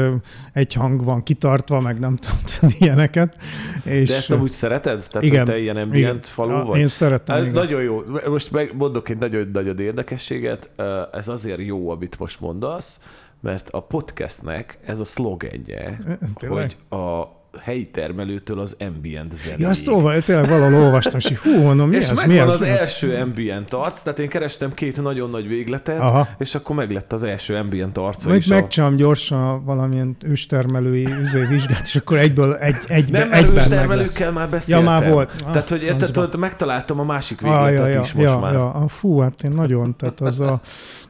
egy 0.53 0.75
hang 0.75 1.05
van 1.05 1.23
kitartva, 1.23 1.81
meg 1.81 1.99
nem 1.99 2.17
tudom, 2.17 2.71
ilyeneket. 2.79 3.37
És 3.85 4.09
De 4.09 4.17
ezt 4.17 4.31
amúgy 4.31 4.51
szereted? 4.51 5.07
Tehát, 5.11 5.27
igen, 5.27 5.45
te 5.45 5.59
ilyen 5.59 5.77
ambient 5.77 5.97
igen, 5.97 6.21
falu 6.23 6.65
vagy? 6.65 6.79
Én 6.79 6.89
szeretem, 6.89 7.37
hát, 7.37 7.53
Nagyon 7.53 7.83
jó. 7.83 8.03
Most 8.29 8.73
mondok 8.73 9.09
egy 9.09 9.19
nagyon-nagyon 9.19 9.79
érdekességet. 9.79 10.71
Ez 11.13 11.29
azért 11.29 11.61
jó, 11.61 11.91
amit 11.91 12.19
most 12.19 12.41
mondasz, 12.41 13.01
mert 13.41 13.71
a 13.71 13.81
podcastnek 13.81 14.79
ez 14.85 15.01
a 15.01 15.05
szlogenje, 15.05 16.01
hogy 16.49 16.77
a 16.89 17.23
helyi 17.63 17.87
termelőtől 17.87 18.61
az 18.61 18.77
ambient 18.81 19.33
zenéig. 19.37 19.61
Ja, 19.61 19.69
azt 19.69 19.89
olva, 19.89 20.19
tényleg 20.19 20.49
valahol 20.49 20.75
olvastam, 20.75 21.21
és 21.25 21.39
hú, 21.39 21.63
mondom, 21.63 21.89
mi 21.89 21.97
és 21.97 22.09
ez? 22.09 22.23
mi 22.23 22.39
az, 22.39 22.55
az, 22.55 22.61
az 22.61 22.67
első 22.67 23.17
ambient 23.17 23.75
arc, 23.75 24.03
tehát 24.03 24.19
én 24.19 24.29
kerestem 24.29 24.75
két 24.75 25.03
nagyon 25.03 25.31
nagy 25.31 25.49
végletet, 25.49 26.01
Aha. 26.01 26.29
és 26.39 26.55
akkor 26.55 26.77
meglett 26.77 27.13
az 27.13 27.23
első 27.23 27.55
ambient 27.55 27.99
arca 27.99 28.29
Majd 28.29 28.41
is. 28.41 28.47
megcsinálom 28.47 28.95
a... 28.95 28.99
gyorsan 28.99 29.65
valamilyen 29.65 30.17
őstermelői 30.25 31.09
üzé 31.21 31.45
vizsgát, 31.45 31.83
és 31.85 31.97
akkor 31.97 32.19
egyből 32.19 32.55
egy, 32.55 32.77
egybe, 32.87 33.19
Nem, 33.19 33.29
mert 33.29 33.49
őstermelőkkel 33.49 34.33
már 34.33 34.49
beszéltem. 34.49 34.85
Ja, 34.85 34.91
már 34.91 35.11
volt. 35.11 35.31
Ah, 35.45 35.53
tehát, 35.53 35.69
hogy 35.69 35.83
érted, 35.83 36.39
megtaláltam 36.39 37.01
a 37.01 37.05
másik 37.05 37.41
végletet 37.41 37.81
ah, 37.81 37.89
ja, 37.89 37.95
ja, 37.95 38.01
is 38.01 38.13
most 38.13 38.27
ja, 38.27 38.39
már. 38.39 38.53
Ja, 38.53 38.71
ah, 38.71 38.89
fú, 38.89 39.19
hát 39.19 39.43
én 39.43 39.51
nagyon, 39.51 39.97
tehát 39.97 40.21
az 40.21 40.41
a, 40.41 40.61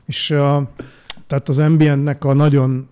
és 0.07 0.31
a, 0.31 0.71
tehát 1.27 1.49
az 1.49 1.59
ambientnek 1.59 2.25
a 2.25 2.33
nagyon 2.33 2.89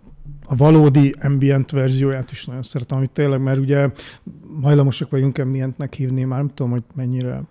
a 0.53 0.57
valódi 0.57 1.15
ambient 1.23 1.71
verzióját 1.71 2.31
is 2.31 2.45
nagyon 2.45 2.63
szeretem, 2.63 2.97
amit 2.97 3.11
tényleg, 3.11 3.41
mert 3.41 3.59
ugye 3.59 3.91
hajlamosak 4.63 5.11
vagyunk 5.11 5.39
ambientnek 5.39 5.95
hívni, 5.95 6.25
már 6.25 6.39
nem 6.39 6.49
tudom, 6.55 6.71
hogy 6.71 6.83
mennyire 6.95 7.43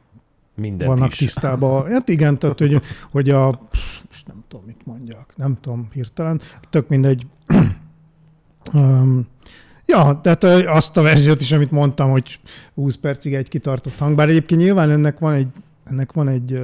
Mindent 0.55 0.89
vannak 0.89 1.11
is. 1.11 1.17
tisztában. 1.17 1.87
Hát 1.91 2.09
igen, 2.09 2.39
tehát 2.39 2.59
hogy, 2.59 2.81
hogy 3.11 3.29
a, 3.29 3.67
most 4.07 4.27
nem 4.27 4.43
tudom, 4.47 4.65
mit 4.65 4.85
mondjak, 4.85 5.33
nem 5.35 5.57
tudom 5.61 5.87
hirtelen, 5.93 6.41
tök 6.69 6.87
mindegy. 6.87 7.27
um, 8.73 9.27
ja, 9.85 10.19
tehát 10.23 10.43
azt 10.67 10.97
a 10.97 11.01
verziót 11.01 11.41
is, 11.41 11.51
amit 11.51 11.71
mondtam, 11.71 12.11
hogy 12.11 12.39
20 12.73 12.95
percig 12.95 13.33
egy 13.33 13.47
kitartott 13.47 13.97
hang, 13.97 14.15
bár 14.15 14.29
egyébként 14.29 14.61
nyilván 14.61 14.89
ennek 14.89 15.19
van 15.19 15.33
egy, 15.33 15.47
ennek 15.83 16.13
van 16.13 16.27
egy 16.27 16.59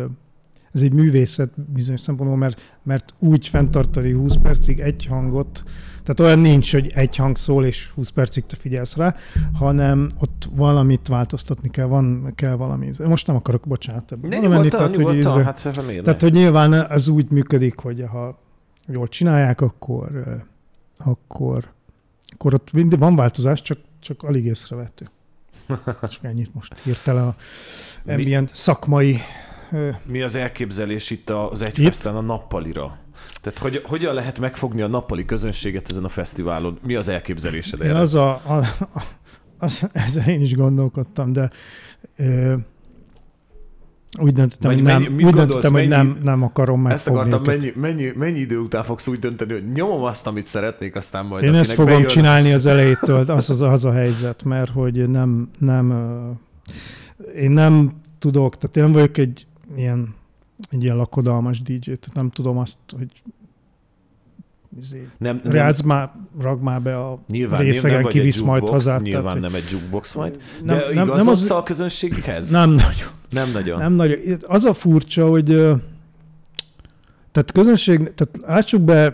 ez 0.78 0.84
egy 0.84 0.94
művészet 0.94 1.62
bizonyos 1.72 2.02
szempontból, 2.02 2.38
mert, 2.38 2.78
mert 2.84 3.14
úgy 3.20 3.48
fenntartani 3.48 4.12
20 4.12 4.36
percig 4.42 4.80
egy 4.80 5.06
hangot, 5.06 5.64
tehát 6.08 6.32
olyan 6.32 6.40
nincs, 6.40 6.72
hogy 6.72 6.92
egy 6.96 7.16
hang 7.16 7.38
szól, 7.38 7.66
és 7.66 7.90
20 7.90 8.10
percig 8.10 8.46
te 8.46 8.56
figyelsz 8.56 8.96
rá, 8.96 9.16
hanem 9.54 10.10
ott 10.20 10.50
valamit 10.56 11.08
változtatni 11.08 11.70
kell, 11.70 11.86
van, 11.86 12.32
kell 12.36 12.56
valami. 12.56 12.90
Most 13.06 13.28
nem 13.28 13.36
akarok, 13.36 13.64
bocsánat, 13.68 14.12
ebből 14.12 14.30
ne, 14.30 14.48
menni, 14.48 14.68
tehát, 14.70 14.96
hogy 14.96 15.18
ez, 15.18 15.26
hát 15.26 15.70
tehát, 16.04 16.22
hogy 16.22 16.34
nyilván 16.34 16.74
ez 16.74 17.08
úgy 17.08 17.32
működik, 17.32 17.80
hogy 17.80 18.06
ha 18.12 18.40
jól 18.88 19.08
csinálják, 19.08 19.62
akkor, 19.62 20.24
akkor, 20.98 21.72
akkor 22.28 22.54
ott 22.54 22.70
van 22.98 23.16
változás, 23.16 23.62
csak, 23.62 23.80
csak 24.00 24.24
alig 24.24 24.46
észrevető. 24.46 25.10
Csak 26.02 26.24
ennyit 26.32 26.54
most 26.54 26.80
hirtelen 26.84 27.28
a 27.28 27.36
ambient 28.12 28.50
szakmai 28.54 29.20
mi 30.06 30.22
az 30.22 30.36
elképzelés 30.36 31.10
itt 31.10 31.30
az 31.30 31.62
egyfesztán 31.62 32.16
a 32.16 32.22
nappalira? 32.22 32.98
Tehát 33.42 33.60
hogy, 33.60 33.82
hogyan 33.86 34.14
lehet 34.14 34.40
megfogni 34.40 34.82
a 34.82 34.88
nappali 34.88 35.26
közönséget 35.26 35.90
ezen 35.90 36.04
a 36.04 36.10
fesztiválon? 36.10 36.80
Mi 36.86 36.96
az 36.96 37.08
elképzelésed 37.08 37.82
erre? 37.82 37.98
Az 37.98 38.16
a, 38.16 38.30
a, 38.30 38.54
a, 38.94 39.04
az, 39.58 39.90
ezzel 39.92 40.28
én 40.28 40.42
is 40.42 40.56
gondolkodtam, 40.56 41.32
de 41.32 41.50
ö, 42.18 42.54
úgy 44.20 44.34
döntöttem, 44.34 44.72
mennyi, 44.72 44.82
hogy 44.82 44.92
nem, 44.92 45.02
mennyi, 45.02 45.24
úgy 45.24 45.34
döntöttem, 45.34 45.72
mennyi, 45.74 45.88
hogy 45.88 45.96
nem, 45.96 46.18
nem 46.24 46.44
akarom 46.44 46.82
megfogni 46.82 47.20
Ezt 47.20 47.32
akartam, 47.32 47.54
mennyi, 47.54 47.74
mennyi, 47.76 48.12
mennyi 48.16 48.40
idő 48.40 48.58
után 48.58 48.84
fogsz 48.84 49.08
úgy 49.08 49.20
dönteni, 49.20 49.54
hogy 49.54 49.72
nyomom 49.72 50.04
azt, 50.04 50.28
amit 50.28 50.48
szeretnék, 50.48 50.96
aztán 50.96 51.26
majd 51.26 51.44
Én 51.44 51.54
ezt 51.54 51.72
fogom 51.72 51.94
bejön... 51.94 52.08
csinálni 52.08 52.54
az 52.54 52.66
elejétől, 52.66 53.20
az, 53.28 53.50
az 53.50 53.62
az 53.62 53.86
a 53.86 53.92
helyzet, 53.92 54.44
mert 54.44 54.72
hogy 54.72 55.10
nem, 55.10 55.50
nem 55.60 55.94
én 57.36 57.52
nem 57.52 57.92
tudok, 58.20 58.58
tehát 58.58 58.78
én 58.78 58.84
nem 58.84 58.92
vagyok 58.92 59.18
egy 59.18 59.48
ilyen, 59.78 60.16
egy 60.70 60.84
ilyen 60.84 60.96
lakodalmas 60.96 61.62
DJ, 61.62 61.80
tehát 61.80 62.14
nem 62.14 62.30
tudom 62.30 62.58
azt, 62.58 62.78
hogy 62.98 63.12
izé, 64.80 65.08
nem, 65.18 65.42
nem, 65.44 65.74
már, 65.86 66.12
rag 66.40 66.62
már 66.62 66.82
be 66.82 67.00
a 67.00 67.18
nyilván, 67.28 67.62
részegen, 67.62 68.02
nem 68.02 68.10
kivisz 68.10 68.40
majd 68.40 68.62
jukebox, 68.62 68.86
haza. 68.86 69.00
Nyilván 69.02 69.24
tehát, 69.24 69.40
nem 69.40 69.56
egy 69.56 69.70
jukebox 69.72 70.14
majd, 70.14 70.42
nem, 70.64 70.78
de 70.78 70.94
nem, 70.94 71.08
nem 71.08 71.28
az, 71.28 71.52
a 71.52 71.64
közönséghez? 71.64 72.50
Nem 72.50 72.70
nagyon. 72.70 73.12
Nem 73.30 73.52
nagyon. 73.52 73.78
Nem 73.78 73.94
nagyon. 73.94 74.20
Az 74.48 74.64
a 74.64 74.74
furcsa, 74.74 75.30
hogy 75.30 75.46
tehát 77.32 77.52
közönség, 77.52 78.14
tehát 78.14 78.40
lássuk 78.42 78.82
be, 78.82 79.14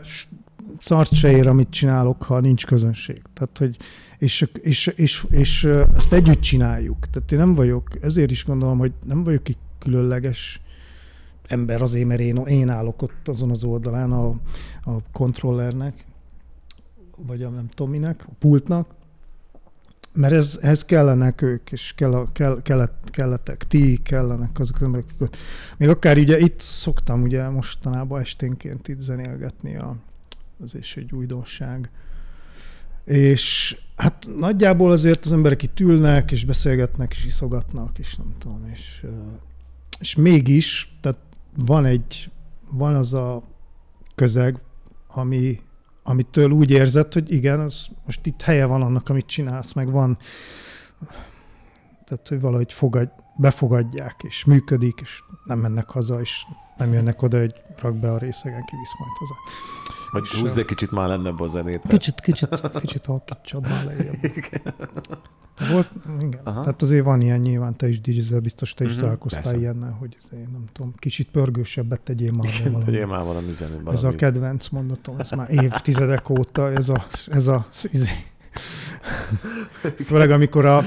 szart 0.80 1.14
se 1.14 1.32
ér, 1.32 1.48
amit 1.48 1.70
csinálok, 1.70 2.24
ha 2.24 2.40
nincs 2.40 2.66
közönség. 2.66 3.22
Tehát, 3.34 3.58
hogy, 3.58 3.78
és, 4.18 4.48
és, 4.62 4.88
és, 4.96 5.26
és, 5.30 5.68
ezt 5.96 6.14
együtt 6.14 6.42
csináljuk. 6.42 7.10
Tehát 7.10 7.32
én 7.32 7.38
nem 7.38 7.56
vagyok, 7.56 7.88
ezért 8.02 8.32
is 8.32 8.46
gondolom, 8.46 8.78
hogy 8.78 8.92
nem 9.06 9.24
vagyok 9.24 9.48
egy 9.48 9.58
különleges 9.84 10.62
ember 11.48 11.82
azért, 11.82 12.08
mert 12.08 12.20
én, 12.20 12.36
én 12.36 12.70
állok 12.70 13.02
ott 13.02 13.28
azon 13.28 13.52
az 13.52 13.64
oldalán 13.64 14.12
a, 14.12 14.28
a 14.84 15.02
kontrollernek, 15.12 16.06
vagy 17.16 17.44
a 17.44 17.50
nem 17.50 17.68
tudom 17.68 17.92
minek, 17.92 18.24
a 18.28 18.32
pultnak, 18.40 18.88
mert 20.14 20.34
ez, 20.34 20.60
ez 20.62 20.86
kellenek 20.86 21.42
ők, 21.42 21.72
és 21.72 21.94
kell 21.96 22.28
kell, 22.32 22.62
kellett, 22.62 23.10
kelletek 23.10 23.64
ti, 23.64 24.00
kellenek 24.04 24.60
azok 24.60 24.76
az 24.76 24.82
emberek, 24.82 25.14
még 25.78 25.90
akár 25.90 26.18
ugye 26.18 26.40
itt 26.40 26.60
szoktam 26.60 27.22
ugye 27.22 27.50
mostanában 27.50 28.20
esténként 28.20 28.88
itt 28.88 29.00
zenélgetni, 29.00 29.76
a, 29.76 29.96
az 30.64 30.76
is 30.76 30.98
egy 30.98 31.14
újdonság. 31.14 31.90
És 33.06 33.78
hát 33.96 34.28
nagyjából 34.38 34.92
azért 34.92 35.26
az 35.26 35.32
emberek 35.32 35.64
itt 35.64 35.80
ülnek, 35.80 36.32
és 36.32 36.46
beszélgetnek, 36.46 37.12
és 37.12 37.26
iszogatnak, 37.26 38.00
és 38.00 38.16
nem 38.16 38.34
tudom, 38.38 38.70
és 38.74 39.06
és 40.04 40.16
mégis, 40.16 40.98
tehát 41.02 41.20
van 41.56 41.86
egy, 41.86 42.32
van 42.72 42.96
az 42.96 43.14
a 43.14 43.44
közeg, 44.16 44.62
ami, 45.08 45.60
amitől 46.04 46.52
úgy 46.52 46.72
érzed, 46.72 47.14
hogy 47.14 47.32
igen, 47.32 47.60
az 47.60 47.88
most 48.06 48.26
itt 48.26 48.42
helye 48.42 48.66
van 48.66 48.82
annak, 48.82 49.10
amit 49.10 49.26
csinálsz, 49.26 49.74
meg 49.74 49.92
van, 49.92 50.18
tehát 52.06 52.28
hogy 52.28 52.42
valahogy 52.42 52.74
fogad, 52.74 53.12
befogadják, 53.36 54.24
és 54.24 54.46
működik, 54.46 55.00
és 55.02 55.24
nem 55.44 55.60
mennek 55.60 55.90
haza, 55.90 56.20
és 56.20 56.46
nem 56.78 56.94
jönnek 56.94 57.22
oda, 57.22 57.40
hogy 57.40 57.54
rak 57.82 57.96
be 57.96 58.12
a 58.12 58.18
részegen, 58.18 58.66
kivisz 58.66 58.98
majd 59.00 59.12
hozzá. 59.18 59.36
Vagy 60.12 60.28
húzd 60.28 60.58
egy 60.58 60.66
kicsit 60.66 60.92
már 60.92 61.08
lenne 61.08 61.34
a 61.38 61.48
zenét. 61.48 61.82
Kicsit, 61.88 62.22
kicsit, 62.22 62.70
kicsit 62.80 63.06
halkítsad 63.06 63.62
már 63.62 63.86
lejjebb. 63.86 64.16
Volt, 65.72 65.92
igen. 66.20 66.42
Aha. 66.44 66.62
Tehát 66.62 66.82
azért 66.82 67.06
van 67.06 67.22
ilyen 67.22 67.40
nyilván, 67.40 67.76
te 67.76 67.88
is 67.88 68.02
dj 68.02 68.36
biztos 68.36 68.74
te 68.74 68.84
is 68.84 68.90
uh-huh, 68.90 69.04
találkoztál 69.04 69.42
persze. 69.42 69.60
ilyennel, 69.60 69.92
hogy 70.00 70.18
azért, 70.24 70.52
nem 70.52 70.64
tudom, 70.72 70.94
kicsit 70.98 71.30
pörgősebbet 71.32 72.02
tegyél 72.02 72.32
már 72.32 72.48
be 72.64 72.70
valami. 72.70 72.84
Tegyél 72.84 73.06
már 73.06 73.24
valami 73.24 73.52
zenét. 73.58 73.76
Valami. 73.76 73.98
Ez 73.98 74.04
a 74.04 74.16
kedvenc 74.16 74.70
mondatom, 74.70 75.20
ez 75.20 75.30
már 75.30 75.50
évtizedek 75.50 76.30
óta, 76.30 76.72
ez 76.72 76.90
a, 76.90 77.06
ez 77.28 77.48
a, 77.48 77.66
izé. 77.84 78.12
Főleg 80.08 80.32
amikor 80.32 80.66
a, 80.66 80.84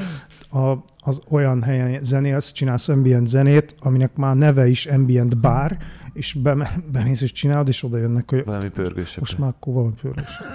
a, 0.57 0.85
az 0.99 1.21
olyan 1.29 1.63
helyen 1.63 2.03
zenélsz, 2.03 2.53
csinálsz 2.53 2.89
ambient 2.89 3.27
zenét, 3.27 3.75
aminek 3.79 4.17
már 4.17 4.37
neve 4.37 4.67
is 4.69 4.87
ambient 4.87 5.41
bar, 5.41 5.77
és 6.13 6.33
be, 6.35 6.81
bemész 6.93 7.21
és 7.21 7.33
csinálod, 7.33 7.69
és 7.69 7.83
oda 7.83 7.97
jönnek, 7.97 8.31
hogy 8.31 8.45
valami 8.45 8.69
pörgősebb. 8.69 9.19
Most 9.19 9.39
már 9.39 9.49
akkor 9.49 9.73
valami 9.73 9.95
pörgősebb. 10.03 10.47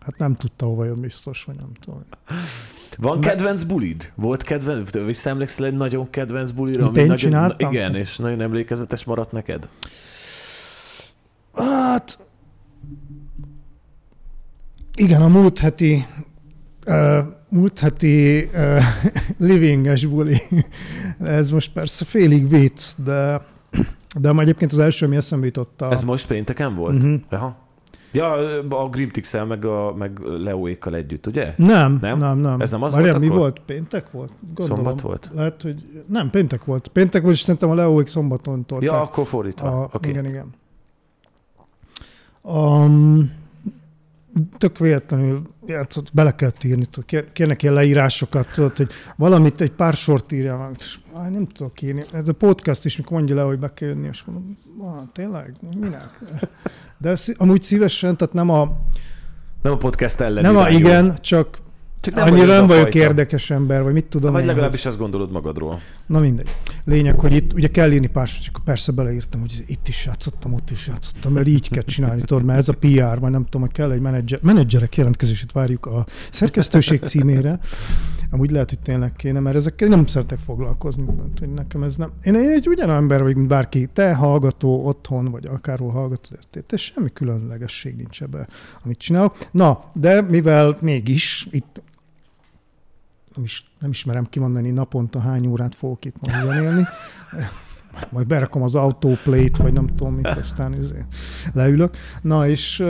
Hát 0.00 0.18
nem 0.18 0.34
tudta 0.34 0.66
hova 0.66 0.84
jön 0.84 1.00
biztos, 1.00 1.44
vagy 1.44 1.56
nem 1.56 1.70
tudom. 1.80 2.04
Van 2.98 3.20
kedvenc 3.20 3.62
bulid? 3.62 4.12
Volt 4.14 4.42
kedvenc? 4.42 4.90
Visszaemlékszel 4.92 5.66
egy 5.66 5.76
nagyon 5.76 6.10
kedvenc 6.10 6.50
bulira? 6.50 6.78
Mit 6.78 6.88
ami 6.88 6.98
én 6.98 7.06
nagyon, 7.06 7.16
csináltam? 7.16 7.72
Igen, 7.72 7.94
és 7.94 8.16
nagyon 8.16 8.40
emlékezetes 8.40 9.04
maradt 9.04 9.32
neked? 9.32 9.68
Hát... 11.54 12.18
Igen, 14.96 15.22
a 15.22 15.28
múlt 15.28 15.58
heti 15.58 16.06
uh, 16.86 17.18
múlt 17.48 17.78
heti 17.78 18.50
uh, 18.54 18.82
livinges 19.48 20.06
buli. 20.06 20.36
Ez 21.20 21.50
most 21.50 21.72
persze 21.72 22.04
félig 22.04 22.48
vicc, 22.48 22.92
de, 23.04 23.40
de 24.20 24.32
már 24.32 24.42
egyébként 24.42 24.72
az 24.72 24.78
első, 24.78 25.06
ami 25.06 25.16
eszembe 25.16 25.46
jutott 25.46 25.82
a... 25.82 25.90
Ez 25.90 26.04
most 26.04 26.26
pénteken 26.26 26.74
volt? 26.74 27.02
Mhm. 27.02 27.14
Aha. 27.30 27.56
Ja, 28.12 28.32
a 28.68 28.88
grimtix 28.88 29.36
meg, 29.48 29.64
a, 29.64 29.94
meg 29.94 30.18
Leóékkal 30.18 30.94
együtt, 30.94 31.26
ugye? 31.26 31.54
Nem, 31.56 31.98
Nem? 32.00 32.18
nem, 32.18 32.38
nem. 32.38 32.60
Ez 32.60 32.70
nem 32.70 32.82
az 32.82 32.92
Várjál, 32.92 33.10
volt 33.10 33.22
mi 33.24 33.28
akkor? 33.28 33.40
volt? 33.40 33.60
Péntek 33.66 34.10
volt? 34.10 34.32
Gondolom. 34.54 34.84
Szombat 34.84 35.00
volt? 35.00 35.30
Lehet, 35.34 35.62
hogy 35.62 36.04
nem, 36.06 36.30
péntek 36.30 36.64
volt. 36.64 36.88
Péntek 36.88 37.22
volt, 37.22 37.34
és 37.34 37.40
szerintem 37.40 37.70
a 37.70 37.74
Leóik 37.74 38.06
szombaton 38.06 38.64
tolták. 38.64 38.88
Ja, 38.88 39.00
akkor 39.00 39.26
fordítva. 39.26 39.82
A, 39.82 39.88
okay. 39.92 40.10
Igen, 40.10 40.24
igen. 40.24 40.54
Um, 42.42 43.32
tök 44.58 44.78
véletlenül 44.78 45.42
játszott, 45.68 46.10
bele 46.12 46.34
kell 46.34 46.52
írni, 46.64 46.84
tudod, 46.84 47.04
kér- 47.08 47.32
kérnek 47.32 47.62
ilyen 47.62 47.74
leírásokat, 47.74 48.52
tudod, 48.52 48.76
hogy 48.76 48.90
valamit, 49.16 49.60
egy 49.60 49.70
pár 49.70 49.94
sort 49.94 50.32
írja 50.32 50.56
meg, 50.56 50.70
és 50.78 50.98
áj, 51.14 51.30
nem 51.30 51.46
tudok 51.46 51.82
írni. 51.82 52.04
Ez 52.12 52.28
a 52.28 52.32
podcast 52.32 52.84
is, 52.84 52.96
mikor 52.96 53.16
mondja 53.16 53.34
le, 53.34 53.42
hogy 53.42 53.58
be 53.58 53.72
kell 53.72 53.88
jönni, 53.88 54.08
és 54.10 54.24
mondom, 54.24 54.58
ah, 54.80 55.02
tényleg, 55.12 55.54
minek? 55.80 56.08
De 56.98 57.16
amúgy 57.36 57.62
szívesen, 57.62 58.16
tehát 58.16 58.34
nem 58.34 58.50
a, 58.50 58.80
Nem 59.62 59.72
a 59.72 59.76
podcast 59.76 60.20
ellen 60.20 60.42
nem 60.42 60.56
a 60.56 60.68
igen, 60.68 61.18
csak 61.20 61.58
Csak 62.00 62.14
nem 62.14 62.26
annyira 62.26 62.46
nem 62.46 62.66
vagyok 62.66 62.82
fajta. 62.82 62.98
érdekes 62.98 63.50
ember, 63.50 63.82
vagy 63.82 63.92
mit 63.92 64.04
tudom 64.04 64.32
Vagy 64.32 64.40
én, 64.40 64.46
legalábbis 64.46 64.86
azt 64.86 64.98
gondolod 64.98 65.30
magadról. 65.30 65.80
Na 66.06 66.18
mindegy. 66.18 66.48
Lényeg, 66.84 67.20
hogy 67.20 67.34
itt 67.34 67.52
ugye 67.52 67.68
kell 67.68 67.92
írni 67.92 68.06
pár, 68.06 68.28
csak 68.28 68.60
persze 68.64 68.92
beleírtam, 68.92 69.40
hogy 69.40 69.64
itt 69.66 69.88
is 69.88 70.06
játszottam, 70.06 70.52
ott 70.52 70.70
is 70.70 70.86
játszottam, 70.86 71.32
mert 71.32 71.46
így 71.46 71.70
kell 71.70 71.82
csinálni, 71.82 72.20
tudod, 72.20 72.44
mert 72.44 72.58
ez 72.58 72.68
a 72.68 72.72
PR, 72.72 73.18
majd 73.18 73.32
nem 73.32 73.44
tudom, 73.44 73.60
hogy 73.60 73.72
kell 73.72 73.90
egy 73.90 74.00
menedzser, 74.00 74.38
menedzserek 74.42 74.96
jelentkezését 74.96 75.52
várjuk 75.52 75.86
a 75.86 76.06
szerkesztőség 76.30 77.00
címére. 77.00 77.58
Amúgy 78.30 78.50
lehet, 78.50 78.68
hogy 78.68 78.78
tényleg 78.78 79.12
kéne, 79.12 79.40
mert 79.40 79.56
ezekkel 79.56 79.88
nem 79.88 80.06
szeretek 80.06 80.38
foglalkozni. 80.38 81.04
Tehát, 81.04 81.38
hogy 81.38 81.52
nekem 81.52 81.82
ez 81.82 81.96
nem. 81.96 82.12
Én, 82.22 82.34
én 82.34 82.50
egy 82.50 82.68
ugyanolyan 82.68 83.00
ember 83.00 83.20
vagyok, 83.22 83.36
mint 83.36 83.48
bárki. 83.48 83.88
Te 83.92 84.14
hallgató 84.14 84.86
otthon, 84.86 85.30
vagy 85.30 85.46
akárhol 85.46 85.90
hallgató, 85.90 86.36
te 86.66 86.76
semmi 86.76 87.12
különlegesség 87.12 87.96
nincs 87.96 88.22
ebbe, 88.22 88.48
amit 88.84 88.98
csinálok. 88.98 89.36
Na, 89.50 89.80
de 89.92 90.20
mivel 90.20 90.76
mégis 90.80 91.46
itt 91.50 91.82
nem, 93.38 93.46
is, 93.46 93.64
nem 93.80 93.90
ismerem 93.90 94.24
kimondani 94.24 94.70
naponta 94.70 95.20
hány 95.20 95.46
órát 95.46 95.74
fogok 95.74 96.04
itt 96.04 96.16
majd 96.20 96.44
zenélni. 96.46 96.82
Majd 98.10 98.26
berakom 98.26 98.62
az 98.62 98.74
autoplay-t, 98.74 99.56
vagy 99.56 99.72
nem 99.72 99.86
tudom 99.86 100.14
mit, 100.14 100.26
aztán 100.26 100.72
izé 100.72 101.04
leülök. 101.52 101.96
Na 102.22 102.48
és 102.48 102.84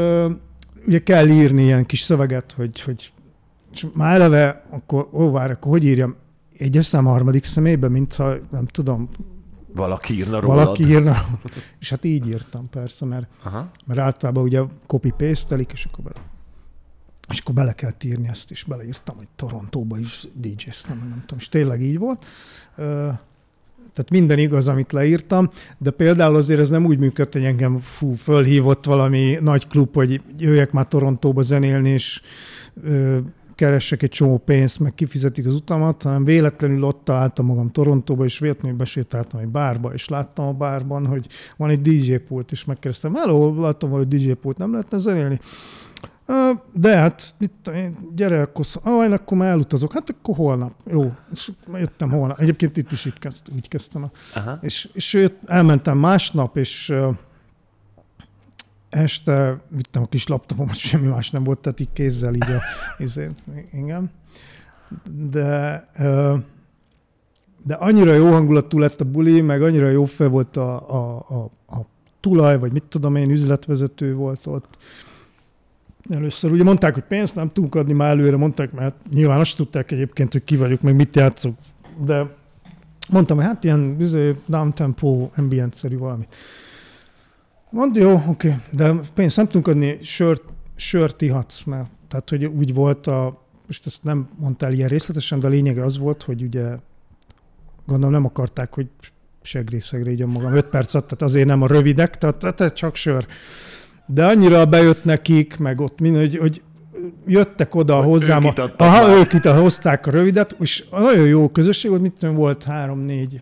ugye 0.87 1.03
kell 1.03 1.29
írni 1.29 1.63
ilyen 1.63 1.87
kis 1.87 2.01
szöveget, 2.01 2.53
hogy, 2.53 2.81
hogy 2.81 3.13
és 3.73 3.87
már 3.95 4.15
eleve, 4.15 4.65
akkor, 4.71 5.09
ó, 5.13 5.31
várj, 5.31 5.53
akkor 5.53 5.71
hogy 5.71 5.85
írjam? 5.85 6.17
Egyes 6.59 6.87
szám 6.87 7.05
harmadik 7.05 7.45
személyben, 7.45 7.91
mintha, 7.91 8.35
nem 8.51 8.67
tudom, 8.67 9.09
Valaki 9.75 10.15
írna 10.15 10.41
rólad. 10.41 10.57
valaki 10.57 10.89
írna. 10.89 11.17
És 11.81 11.91
hát 11.91 12.05
így 12.05 12.29
írtam 12.29 12.69
persze, 12.71 13.05
mert 13.05 13.27
Aha. 13.43 13.71
mert 13.87 14.01
általában 14.01 14.43
ugye 14.43 14.63
copy 14.87 15.15
paste 15.17 15.57
és 15.57 15.89
akkor 15.93 16.13
és 17.29 17.39
akkor 17.39 17.55
bele 17.55 17.73
kellett 17.73 18.05
írni 18.05 18.29
ezt 18.29 18.51
is, 18.51 18.65
beleírtam, 18.65 19.17
hogy 19.17 19.29
Torontóba 19.37 19.99
is 19.99 20.27
DJ-ztem, 20.35 20.99
nem 20.99 21.21
tudom, 21.21 21.39
és 21.39 21.49
tényleg 21.49 21.83
így 21.83 21.99
volt. 21.99 22.27
Tehát 23.93 24.11
minden 24.11 24.39
igaz, 24.39 24.69
amit 24.69 24.93
leírtam, 24.93 25.49
de 25.79 25.91
például 25.91 26.37
azért 26.37 26.61
ez 26.61 26.71
nem 26.71 26.85
úgy 26.85 26.99
működött, 26.99 27.33
hogy 27.33 27.45
engem 27.45 27.79
fú, 27.79 28.13
fölhívott 28.13 28.85
valami 28.85 29.39
nagy 29.41 29.67
klub, 29.67 29.95
hogy 29.95 30.23
jöjjek 30.39 30.73
már 30.73 30.87
Torontóba 30.87 31.43
zenélni, 31.43 31.89
és 31.89 32.21
keressek 33.55 34.03
egy 34.03 34.11
csomó 34.11 34.37
pénzt, 34.37 34.81
meg 34.81 34.95
kifizetik 34.95 35.47
az 35.47 35.55
utamat, 35.55 36.03
hanem 36.03 36.25
véletlenül 36.25 36.83
ott 36.83 37.01
találtam 37.05 37.47
magam 37.47 37.69
Torontóba, 37.69 38.25
és 38.25 38.39
véletlenül 38.39 38.77
besétáltam 38.77 39.41
egy 39.41 39.49
bárba, 39.49 39.93
és 39.95 40.09
láttam 40.09 40.47
a 40.47 40.53
bárban, 40.53 41.07
hogy 41.07 41.27
van 41.57 41.71
egy 41.71 41.81
DJ 41.81 42.15
pult, 42.15 42.53
és 42.53 42.65
megkérdeztem, 42.65 43.15
hello, 43.15 43.61
látom, 43.61 43.91
hogy 43.91 44.09
DJ 44.09 44.31
pult 44.31 44.59
nem 44.59 44.71
lehetne 44.71 44.99
zenélni. 44.99 45.41
"Ö, 46.31 46.51
De 46.73 46.97
hát, 46.97 47.35
mit 47.39 47.53
én, 47.75 47.97
gyere, 48.15 48.41
akkor, 48.41 48.67
szó- 48.67 48.81
ah, 48.85 49.13
akkor 49.13 49.37
már 49.39 49.49
elutazok. 49.51 49.93
Hát 49.93 50.11
akkor 50.11 50.37
holnap. 50.37 50.73
Jó, 50.87 51.13
és 51.33 51.51
jöttem 51.73 52.11
holnap. 52.11 52.39
Egyébként 52.41 52.77
itt 52.77 52.93
is 52.93 53.05
itt 53.05 53.19
kezd, 53.19 53.47
úgy 53.55 53.69
kezdtem. 53.69 54.03
A, 54.03 54.11
Aha. 54.35 54.59
és, 54.61 54.89
és 54.93 55.13
jött, 55.13 55.39
elmentem 55.47 55.99
másnap, 55.99 56.57
és 56.57 56.95
este 58.91 59.61
vittem 59.69 60.03
a 60.03 60.07
kis 60.07 60.27
laptopomat, 60.27 60.77
semmi 60.89 61.07
más 61.07 61.31
nem 61.31 61.45
volt, 61.45 61.59
tehát 61.59 61.81
így 61.81 61.93
kézzel 61.93 62.35
így 62.35 62.51
a, 62.51 62.61
izé, 63.03 63.29
igen. 63.73 64.11
De, 65.31 65.89
de 67.65 67.75
annyira 67.75 68.15
jó 68.15 68.27
hangulatú 68.33 68.79
lett 68.79 69.01
a 69.01 69.05
buli, 69.05 69.41
meg 69.41 69.63
annyira 69.63 69.89
jó 69.89 70.05
fel 70.05 70.29
volt 70.29 70.57
a, 70.57 70.91
a, 70.91 71.27
a, 71.29 71.51
a 71.77 71.87
tulaj, 72.21 72.59
vagy 72.59 72.73
mit 72.73 72.85
tudom 72.85 73.17
én, 73.17 73.31
üzletvezető 73.31 74.15
volt 74.15 74.47
ott. 74.47 74.77
Először 76.11 76.53
ugye 76.53 76.63
mondták, 76.63 76.95
hogy 76.95 77.03
pénzt 77.03 77.35
nem 77.35 77.51
tudunk 77.53 77.75
adni 77.75 77.93
már 77.93 78.09
előre, 78.09 78.37
mondták, 78.37 78.73
mert 78.73 78.95
nyilván 79.11 79.41
azt 79.41 79.57
tudták 79.57 79.91
egyébként, 79.91 80.33
hogy 80.33 80.45
ki 80.45 80.57
vagyok, 80.57 80.81
meg 80.81 80.95
mit 80.95 81.17
játszok. 81.17 81.55
De 82.05 82.27
mondtam, 83.11 83.37
hogy 83.37 83.47
hát 83.47 83.65
ilyen 83.65 83.97
izé, 84.01 84.35
downtempo, 84.47 85.31
ambient-szerű 85.37 85.99
valami. 85.99 86.27
Mondja, 87.71 88.03
jó, 88.03 88.23
oké, 88.29 88.57
de 88.71 88.95
pénzt 89.15 89.37
nem 89.37 89.47
tudunk 89.47 89.69
adni, 89.69 89.99
sört, 90.03 90.43
sört 90.75 91.23
ihatsz, 91.23 91.63
mert 91.65 91.89
tehát, 92.09 92.29
hogy 92.29 92.45
úgy 92.45 92.75
volt 92.75 93.07
a, 93.07 93.43
most 93.67 93.87
ezt 93.87 94.05
nem 94.05 94.29
mondtál 94.37 94.73
ilyen 94.73 94.89
részletesen, 94.89 95.41
de 95.41 95.47
a 95.47 95.51
lényege 95.51 95.85
az 95.85 95.99
volt, 95.99 96.23
hogy 96.23 96.43
ugye 96.43 96.77
gondolom 97.87 98.13
nem 98.13 98.25
akarták, 98.25 98.75
hogy 98.75 98.87
segrészegre 99.43 100.11
így 100.11 100.27
magam 100.27 100.53
5 100.53 100.67
perc 100.67 100.95
alatt, 100.95 101.07
tehát 101.09 101.23
azért 101.23 101.47
nem 101.47 101.63
a 101.63 101.67
rövidek, 101.67 102.19
tehát, 102.19 102.37
tehát 102.55 102.75
csak 102.75 102.95
sör. 102.97 103.27
De 104.15 104.27
annyira 104.27 104.67
bejött 104.67 105.05
nekik, 105.05 105.57
meg 105.57 105.81
ott 105.81 106.01
mind, 106.01 106.17
hogy, 106.17 106.37
hogy 106.37 106.63
jöttek 107.27 107.75
oda 107.75 107.95
Hogy 107.97 108.05
hozzám. 108.07 108.45
ők 108.45 108.59
a- 108.59 108.73
Aha, 108.77 109.19
ők 109.19 109.33
itt 109.33 109.45
hozták 109.45 110.07
a 110.07 110.11
rövidet, 110.11 110.57
és 110.61 110.85
nagyon 110.91 111.27
jó 111.27 111.49
közösség 111.49 111.91
volt, 111.91 112.03
mit 112.03 112.13
tudom, 112.19 112.35
volt 112.35 112.65
három-négy 112.65 113.41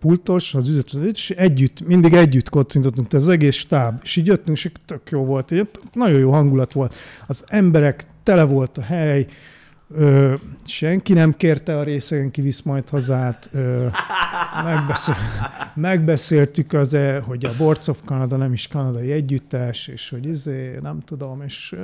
pultos, 0.00 0.54
az 0.54 0.68
üzletvezető, 0.68 1.08
és 1.10 1.30
együtt, 1.30 1.86
mindig 1.86 2.12
együtt 2.12 2.48
kocintottunk, 2.48 3.08
tehát 3.08 3.26
az 3.26 3.32
egész 3.32 3.54
stáb, 3.56 4.00
és 4.02 4.16
így 4.16 4.26
jöttünk, 4.26 4.56
és 4.56 4.70
tök 4.86 5.10
jó 5.10 5.24
volt, 5.24 5.50
így 5.50 5.68
nagyon 5.92 6.18
jó 6.18 6.30
hangulat 6.30 6.72
volt. 6.72 6.94
Az 7.26 7.44
emberek, 7.46 8.04
tele 8.22 8.42
volt 8.44 8.78
a 8.78 8.82
hely, 8.82 9.26
ö, 9.96 10.34
senki 10.64 11.12
nem 11.12 11.32
kérte 11.32 11.78
a 11.78 11.82
részegen, 11.82 12.30
kivisz 12.30 12.62
majd 12.62 12.88
hazát, 12.88 13.50
ö, 13.52 13.86
megbeszél, 14.64 15.14
megbeszéltük 15.74 16.72
az, 16.72 16.94
-e, 16.94 17.20
hogy 17.20 17.44
a 17.44 17.50
Boards 17.58 17.88
of 17.88 18.00
Canada 18.04 18.36
nem 18.36 18.52
is 18.52 18.68
kanadai 18.68 19.12
együttes, 19.12 19.88
és 19.88 20.10
hogy 20.10 20.26
izé, 20.26 20.78
nem 20.82 21.00
tudom, 21.04 21.42
és 21.42 21.74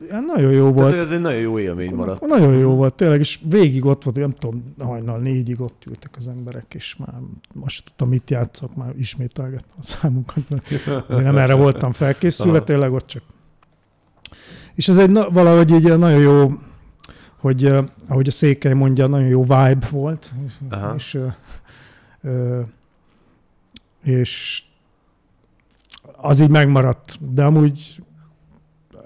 ilyen 0.00 0.24
nagyon 0.24 0.52
jó 0.52 0.72
volt. 0.72 0.88
Tehát 0.88 1.04
ez 1.04 1.12
egy 1.12 1.20
nagyon 1.20 1.40
jó 1.40 1.58
élmény 1.58 1.94
maradt. 1.94 2.26
Nagyon 2.26 2.54
jó 2.54 2.70
volt, 2.70 2.94
tényleg, 2.94 3.18
és 3.18 3.40
végig 3.48 3.84
ott 3.84 4.02
volt, 4.02 4.16
nem 4.16 4.34
tudom, 4.38 4.74
hajnal 4.78 5.18
négyig 5.18 5.60
ott 5.60 5.82
ültek 5.86 6.10
az 6.16 6.28
emberek, 6.28 6.74
és 6.74 6.96
már 6.96 7.14
most 7.54 7.84
tudtam, 7.84 8.08
mit 8.08 8.30
játszok, 8.30 8.76
már 8.76 8.92
ismételgettem 8.98 9.76
a 9.80 9.82
számunkat, 9.82 10.42
azért 11.08 11.24
nem 11.24 11.38
erre 11.38 11.54
voltam 11.54 11.92
felkészülve, 11.92 12.60
tényleg 12.60 12.92
ott 12.92 13.06
csak. 13.06 13.22
És 14.74 14.88
ez 14.88 14.96
egy 14.96 15.12
valahogy 15.12 15.72
egy 15.72 15.98
nagyon 15.98 16.20
jó, 16.20 16.50
hogy 17.38 17.64
eh, 17.64 17.84
ahogy 18.06 18.28
a 18.28 18.30
Székely 18.30 18.72
mondja, 18.72 19.06
nagyon 19.06 19.28
jó 19.28 19.42
vibe 19.42 19.88
volt, 19.90 20.30
Aha. 20.68 20.94
és, 20.94 21.14
eh, 21.14 21.34
eh, 22.20 22.66
és 24.02 24.62
az 26.16 26.40
így 26.40 26.50
megmaradt, 26.50 27.32
de 27.34 27.44
amúgy 27.44 28.02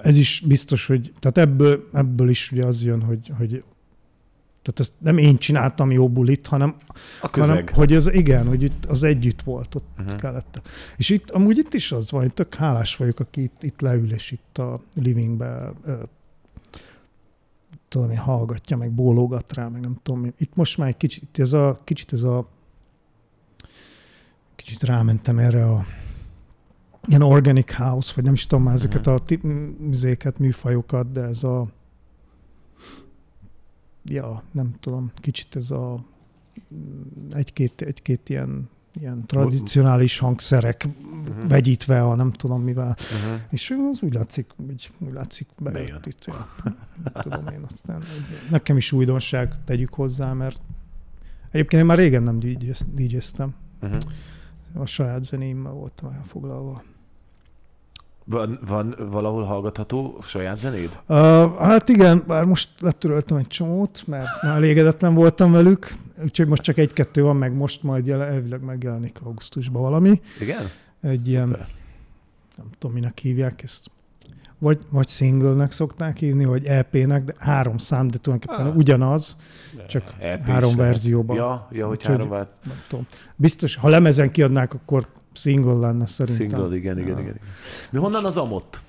ez 0.03 0.17
is 0.17 0.43
biztos, 0.47 0.87
hogy 0.87 1.13
tehát 1.21 1.39
ebből, 1.39 1.89
ebből 1.93 2.29
is 2.29 2.53
ugye 2.53 2.65
az 2.65 2.85
jön, 2.85 3.03
hogy, 3.03 3.33
hogy 3.39 3.65
tehát 4.63 4.81
ezt 4.81 4.93
nem 4.99 5.19
én 5.19 5.37
csináltam 5.39 5.91
jó 5.91 6.09
bulit, 6.09 6.47
hanem, 6.47 6.77
A 7.21 7.31
közeg. 7.31 7.51
hanem 7.51 7.75
hogy 7.75 7.95
az 7.95 8.13
igen, 8.13 8.47
hogy 8.47 8.63
itt 8.63 8.85
az 8.87 9.03
együtt 9.03 9.43
volt, 9.43 9.75
ott 9.75 9.85
Uh-huh. 9.99 10.21
kellett. 10.21 10.61
És 10.97 11.09
itt, 11.11 11.31
amúgy 11.31 11.59
itt 11.59 11.75
is 11.75 11.93
az 11.93 12.11
van, 12.11 12.21
hogy 12.21 12.35
tök 12.35 12.55
hálás 12.55 12.97
vagyok, 12.97 13.21
aki 13.21 13.43
itt, 13.43 13.63
itt 13.63 13.81
leül, 13.81 14.13
és 14.13 14.31
itt 14.31 14.59
a 14.59 14.81
livingbe 14.95 15.73
tudom 17.93 18.11
én, 18.11 18.19
hallgatja, 18.19 18.77
meg 18.77 18.91
bólogat 18.91 19.53
rá, 19.53 19.69
meg 19.69 19.81
nem 19.81 19.97
tudom 20.03 20.25
én. 20.25 20.33
Itt 20.39 20.55
most 20.55 20.79
már 20.79 20.89
egy 20.89 20.97
kicsit 20.97 21.39
ez 21.39 21.53
a, 21.53 21.79
kicsit 21.85 22.13
ez 22.13 22.23
a 22.23 22.49
kicsit 24.57 24.83
rámentem 24.83 25.39
erre 25.39 25.67
a 25.71 25.85
ilyen 27.07 27.23
organic 27.23 27.73
house, 27.75 28.13
vagy 28.15 28.25
nem 28.25 28.33
is 28.33 28.47
tudom 28.47 28.65
már 28.65 28.75
ezeket 28.75 29.07
a 29.07 29.19
ti- 29.19 29.37
m- 29.43 29.79
műzéket, 29.81 30.39
műfajokat, 30.39 31.13
de 31.13 31.21
ez 31.21 31.45
a 31.45 31.67
ja, 34.05 34.43
nem 34.53 34.75
tudom, 34.81 35.11
kicsit 35.21 35.57
ez 35.57 35.71
a 35.71 36.05
egy-két, 37.33 37.81
egy-két 37.83 38.29
ilyen, 38.29 38.69
ilyen 38.93 39.27
tradicionális 39.27 40.19
hangszerek 40.19 40.89
Mhm. 41.11 41.47
vegyítve, 41.49 42.03
a 42.03 42.15
nem 42.15 42.33
tudom 42.33 42.63
mivel. 42.63 42.97
Uh-huh. 42.99 43.41
És 43.51 43.75
az 43.91 44.03
úgy 44.03 44.13
látszik, 44.15 44.51
úgy, 44.57 44.91
úgy 44.99 45.13
látszik 45.13 45.47
bejött 45.63 46.07
itt. 46.07 46.25
Ja. 46.25 46.47
Tudom 47.13 47.47
én 47.47 47.67
aztán. 47.71 48.03
Nekem 48.51 48.77
is 48.77 48.93
újdonság 48.93 49.55
tegyük 49.65 49.95
hozzá, 49.95 50.33
mert 50.33 50.61
egyébként 51.51 51.83
én 51.83 51.89
már 51.89 51.99
régen 51.99 52.23
nem 52.23 52.39
DJ-ztem. 52.95 53.55
Uh-huh. 53.83 53.99
A 54.75 54.87
saját 54.87 55.25
zenéimmel 55.25 55.73
voltam 55.73 56.11
elfoglalva. 56.11 56.83
Van, 58.25 58.59
van 58.67 58.95
valahol 59.11 59.45
hallgatható 59.45 60.19
saját 60.23 60.59
zenéd? 60.59 60.99
Uh, 61.09 61.17
hát 61.59 61.89
igen, 61.89 62.23
bár 62.27 62.45
most 62.45 62.69
letöröltem 62.81 63.37
egy 63.37 63.47
csomót, 63.47 64.03
mert 64.07 64.43
elégedetlen 64.43 65.15
voltam 65.15 65.53
velük, 65.53 65.93
úgyhogy 66.23 66.47
most 66.47 66.63
csak 66.63 66.79
egy-kettő 66.79 67.23
van, 67.23 67.37
meg 67.37 67.53
most 67.53 67.83
majd 67.83 68.07
jel- 68.07 68.21
elvileg 68.33 68.63
megjelenik 68.63 69.21
augusztusban 69.23 69.83
valami. 69.83 70.21
Igen? 70.41 70.63
Egy 71.01 71.29
ilyen, 71.29 71.49
Szuper. 71.49 71.69
nem 72.57 72.67
tudom, 72.79 72.95
minek 72.97 73.19
hívják 73.19 73.63
ezt. 73.63 73.91
Vagy, 74.63 74.79
vagy 74.91 75.09
single-nek 75.09 75.73
szokták 75.73 76.17
hívni, 76.17 76.45
vagy 76.45 76.65
EP-nek, 76.67 77.25
de 77.25 77.35
három 77.39 77.79
szám, 77.79 78.09
de 78.09 78.19
tulajdonképpen 78.19 78.67
Ah. 78.71 78.77
ugyanaz, 78.77 79.37
Csak 79.89 80.03
EP 80.19 80.45
három 80.45 80.77
verzióban. 80.77 81.37
Ja, 81.37 81.69
ja 81.73 81.87
hogy 81.87 81.97
Úgyhogy- 81.97 82.11
három 82.15 82.29
vált. 82.29 82.53
nem 82.65 82.77
tudom. 82.89 83.07
Biztos, 83.37 83.77
ha 83.77 83.89
lemezen 83.89 84.31
kiadnák, 84.31 84.75
akkor 84.75 85.07
single 85.33 85.73
lenne 85.73 86.07
szerintem. 86.07 86.49
Single, 86.49 86.77
igen, 86.77 86.99
igen, 86.99 87.09
Ja. 87.09 87.19
igen. 87.19 87.35
igen. 87.35 87.39
Mi 87.91 87.99
honnan 87.99 88.25
az 88.25 88.37
amott? 88.37 88.83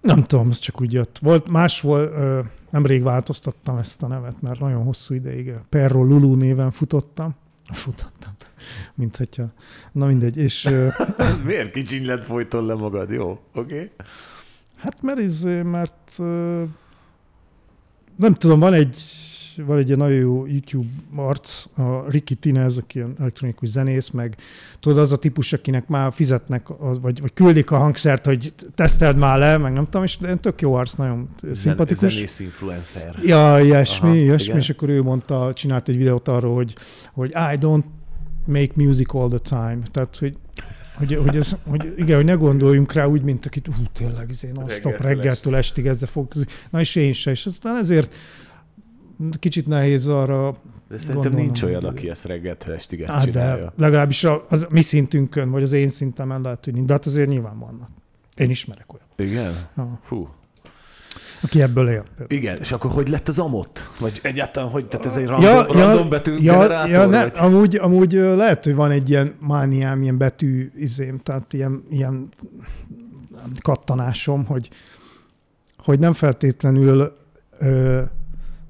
Nem 0.00 0.22
tudom, 0.22 0.50
ez 0.50 0.58
csak 0.58 0.80
úgy 0.80 0.92
jött. 0.92 1.18
Volt, 1.18 1.48
más 1.48 1.80
volt, 1.80 2.12
ö, 2.12 2.40
nemrég 2.70 3.02
változtattam 3.02 3.76
ezt 3.76 4.02
a 4.02 4.06
nevet, 4.06 4.42
mert 4.42 4.60
nagyon 4.60 4.82
hosszú 4.82 5.14
ideig 5.14 5.52
Perro 5.68 6.04
Lulu 6.04 6.34
néven 6.34 6.70
futottam. 6.70 7.34
Futottam, 7.72 8.32
mint 8.94 9.16
hogyha, 9.16 9.44
na 9.92 10.06
mindegy, 10.06 10.36
és 10.36 10.68
Miért 11.44 11.70
kicsinyled 11.70 12.22
folyton 12.22 12.66
le 12.66 12.74
magad? 12.74 13.10
Jó, 13.10 13.30
oké. 13.30 13.74
Okay. 13.74 13.90
Hát 14.80 15.02
mert 15.02 15.18
ez, 15.18 15.42
mert 15.64 16.12
ö, 16.18 16.62
nem 18.16 18.34
tudom, 18.34 18.60
van 18.60 18.72
egy, 18.72 19.02
van 19.66 19.78
egy 19.78 19.86
ilyen 19.86 19.98
nagyon 19.98 20.18
jó 20.18 20.46
YouTube 20.46 20.88
arc, 21.16 21.64
a 21.76 22.10
Ricky 22.10 22.34
Tinez, 22.34 22.76
aki 22.76 22.98
ilyen 22.98 23.14
elektronikus 23.18 23.68
zenész, 23.68 24.10
meg 24.10 24.36
tudod, 24.80 24.98
az 24.98 25.12
a 25.12 25.16
típus, 25.16 25.52
akinek 25.52 25.88
már 25.88 26.12
fizetnek, 26.12 26.68
vagy, 26.78 27.20
vagy 27.20 27.32
küldik 27.32 27.70
a 27.70 27.78
hangszert, 27.78 28.26
hogy 28.26 28.54
teszteld 28.74 29.16
már 29.16 29.38
le, 29.38 29.56
meg 29.56 29.72
nem 29.72 29.84
tudom, 29.84 30.02
és 30.02 30.18
tök 30.40 30.60
jó 30.60 30.74
arc, 30.74 30.92
nagyon 30.92 31.28
szimpatikus. 31.52 32.12
Zenész 32.12 32.40
influencer. 32.40 33.18
Ja, 33.22 33.60
ilyesmi, 33.60 34.08
Aha, 34.08 34.16
ilyesmi, 34.16 34.46
igen. 34.46 34.58
és 34.58 34.70
akkor 34.70 34.88
ő 34.88 35.02
mondta, 35.02 35.52
csinált 35.54 35.88
egy 35.88 35.96
videót 35.96 36.28
arról, 36.28 36.54
hogy, 36.54 36.74
hogy 37.12 37.30
I 37.30 37.56
don't 37.60 37.84
make 38.46 38.72
music 38.74 39.14
all 39.14 39.28
the 39.28 39.38
time. 39.38 39.78
Tehát, 39.92 40.16
hogy, 40.16 40.36
hogy, 41.00 41.14
hogy, 41.14 41.36
ez, 41.36 41.56
hogy 41.68 41.92
igen, 41.96 42.16
hogy 42.16 42.24
ne 42.24 42.32
gondoljunk 42.32 42.92
rá 42.92 43.04
úgy, 43.06 43.22
mint 43.22 43.46
akit, 43.46 43.66
hú, 43.66 43.82
tényleg, 43.92 44.30
izé, 44.30 44.50
non-stop 44.50 44.92
Reggeltől 44.92 45.08
reggeltől 45.16 45.56
estig 45.56 45.86
ezzel 45.86 46.08
foglalkozik. 46.08 46.50
Na 46.70 46.80
és 46.80 46.94
én 46.96 47.12
se, 47.12 47.30
és 47.30 47.46
aztán 47.46 47.76
ezért 47.76 48.14
kicsit 49.38 49.66
nehéz 49.66 50.08
arra, 50.08 50.50
De 50.88 50.98
szerintem 50.98 51.14
Gondolom, 51.14 51.36
nincs 51.46 51.62
olyan, 51.62 51.84
aki 51.84 52.08
ezt 52.10 52.24
reggeltől 52.24 52.74
estig 52.74 53.00
ezt 53.00 53.12
hát 53.12 53.24
de 53.24 53.30
csinálja. 53.30 53.72
legalábbis 53.76 54.24
a, 54.24 54.46
az 54.48 54.66
mi 54.70 54.80
szintünkön, 54.80 55.50
vagy 55.50 55.62
az 55.62 55.72
én 55.72 55.88
szintemen 55.88 56.40
lehet, 56.40 56.66
nincs, 56.72 56.86
de 56.86 56.92
hát 56.92 57.06
azért 57.06 57.28
nyilván 57.28 57.58
vannak. 57.58 57.90
Én 58.36 58.50
ismerek 58.50 58.92
olyan, 58.92 59.06
Igen? 59.30 59.52
Ja. 59.76 59.98
Fú. 60.02 60.28
Aki 61.42 61.62
ebből 61.62 61.88
él. 61.88 62.04
Igen, 62.28 62.56
és 62.58 62.72
akkor 62.72 62.90
hogy 62.90 63.08
lett 63.08 63.28
az 63.28 63.38
amott? 63.38 63.90
Vagy 64.00 64.20
egyáltalán 64.22 64.70
hogy? 64.70 64.86
Tehát 64.86 65.06
ez 65.06 65.16
egy 65.16 65.22
Ja, 65.28 65.30
random, 65.30 65.76
ja, 65.78 65.84
random 65.84 66.08
betű 66.08 66.32
Ja, 66.38 66.52
generátor? 66.52 66.90
ja 66.90 67.06
ne, 67.06 67.22
vagy? 67.22 67.32
amúgy, 67.38 67.76
amúgy 67.76 68.12
lehet, 68.12 68.64
hogy 68.64 68.74
van 68.74 68.90
egy 68.90 69.10
ilyen 69.10 69.34
mániám, 69.40 70.02
ilyen 70.02 70.16
betű 70.18 70.70
izém, 70.76 71.18
tehát 71.18 71.52
ilyen, 71.52 71.82
ilyen 71.90 72.28
kattanásom, 73.60 74.44
hogy, 74.44 74.70
hogy 75.78 75.98
nem 75.98 76.12
feltétlenül 76.12 77.16
ö, 77.58 78.00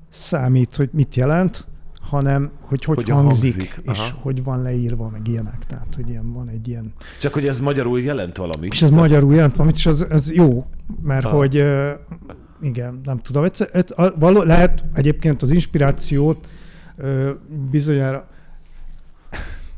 számít, 0.09 0.77
hogy 0.77 0.89
mit 0.93 1.15
jelent, 1.15 1.69
hanem 2.01 2.51
hogy 2.61 2.85
hogy, 2.85 2.97
Hogyan 2.97 3.17
hangzik, 3.17 3.55
hangzik. 3.57 3.81
és 3.93 3.99
Aha. 3.99 4.19
hogy 4.21 4.45
van 4.45 4.63
leírva, 4.63 5.09
meg 5.09 5.29
ilyenek. 5.29 5.67
Tehát, 5.67 5.87
hogy 5.97 6.09
ilyen 6.09 6.33
van 6.33 6.49
egy 6.49 6.69
ilyen... 6.69 6.93
Csak 7.21 7.33
hogy 7.35 7.47
ez 7.47 7.61
magyarul 7.61 8.01
jelent 8.01 8.37
valamit. 8.37 8.73
És 8.73 8.83
ez 8.83 8.91
magyarul 8.91 9.35
jelent 9.35 9.53
valamit, 9.57 9.77
és 9.77 9.87
ez, 9.87 10.05
ez 10.11 10.33
jó, 10.33 10.67
mert 11.03 11.25
Ah. 11.25 11.33
hogy 11.33 11.65
igen, 12.63 13.01
nem 13.05 13.19
tudom, 13.19 13.45
egyszer, 13.45 13.69
ez, 13.73 13.85
a, 13.97 14.19
való, 14.19 14.43
lehet 14.43 14.85
egyébként 14.95 15.43
az 15.43 15.51
inspirációt 15.51 16.49
ö, 16.97 17.31
bizonyára 17.71 18.29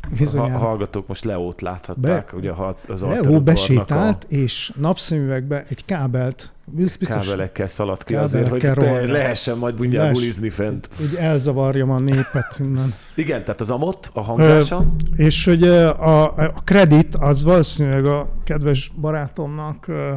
Ha, 0.03 0.18
bizonyára 0.18 0.59
hallgatók 0.59 1.07
most 1.07 1.25
Leót 1.25 1.61
láthatták, 1.61 2.31
Be- 2.31 2.38
ugye 2.38 2.51
ha 2.51 2.77
az 2.88 3.03
Alterudvarnak 3.03 3.42
besétált, 3.42 4.27
és 4.29 4.73
napszemüvegbe 4.81 5.64
egy 5.68 5.85
kábelt, 5.85 6.53
a 6.66 6.71
biztos, 6.75 7.09
kábelekkel 7.09 7.66
szaladt 7.66 8.05
ki 8.05 8.14
azért, 8.14 8.49
hogy 8.49 8.62
rohanna. 8.62 9.12
lehessen 9.12 9.59
majd 9.59 9.79
mindjárt 9.79 10.12
bulizni 10.12 10.51
fent. 10.51 10.88
hogy 10.97 11.16
elzavarjam 11.18 11.90
a 11.90 11.99
népet 11.99 12.57
innen. 12.59 12.95
Igen, 13.14 13.45
tehát 13.45 13.61
az 13.61 13.71
amott, 13.71 14.11
a 14.14 14.21
hangzása. 14.21 14.85
És 15.16 15.45
hogy 15.45 15.62
ö, 15.62 15.88
a, 15.88 16.25
a 16.25 16.53
kredit 16.64 17.14
az 17.14 17.45
valószínűleg 17.45 18.05
a 18.05 18.29
kedves 18.45 18.92
barátomnak, 19.01 19.88
ö, 19.88 20.12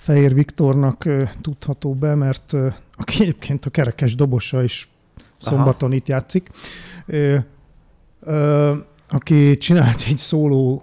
Fehér 0.00 0.34
Viktornak 0.34 1.08
tudható 1.40 1.94
be, 1.94 2.14
mert 2.14 2.52
aki 2.96 3.22
egyébként 3.22 3.64
a 3.64 3.70
kerekes 3.70 4.14
dobosa 4.14 4.62
is 4.62 4.88
szombaton 5.38 5.92
itt 5.92 6.08
játszik, 6.08 6.50
aki 9.08 9.56
csinált 9.56 10.02
egy 10.08 10.16
szóló, 10.16 10.82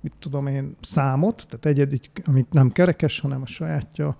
mit 0.00 0.12
tudom 0.18 0.46
én, 0.46 0.76
számot, 0.82 1.46
tehát 1.48 1.66
egyedi, 1.66 2.00
amit 2.26 2.52
nem 2.52 2.70
kerekes, 2.70 3.20
hanem 3.20 3.42
a 3.42 3.46
sajátja, 3.46 4.16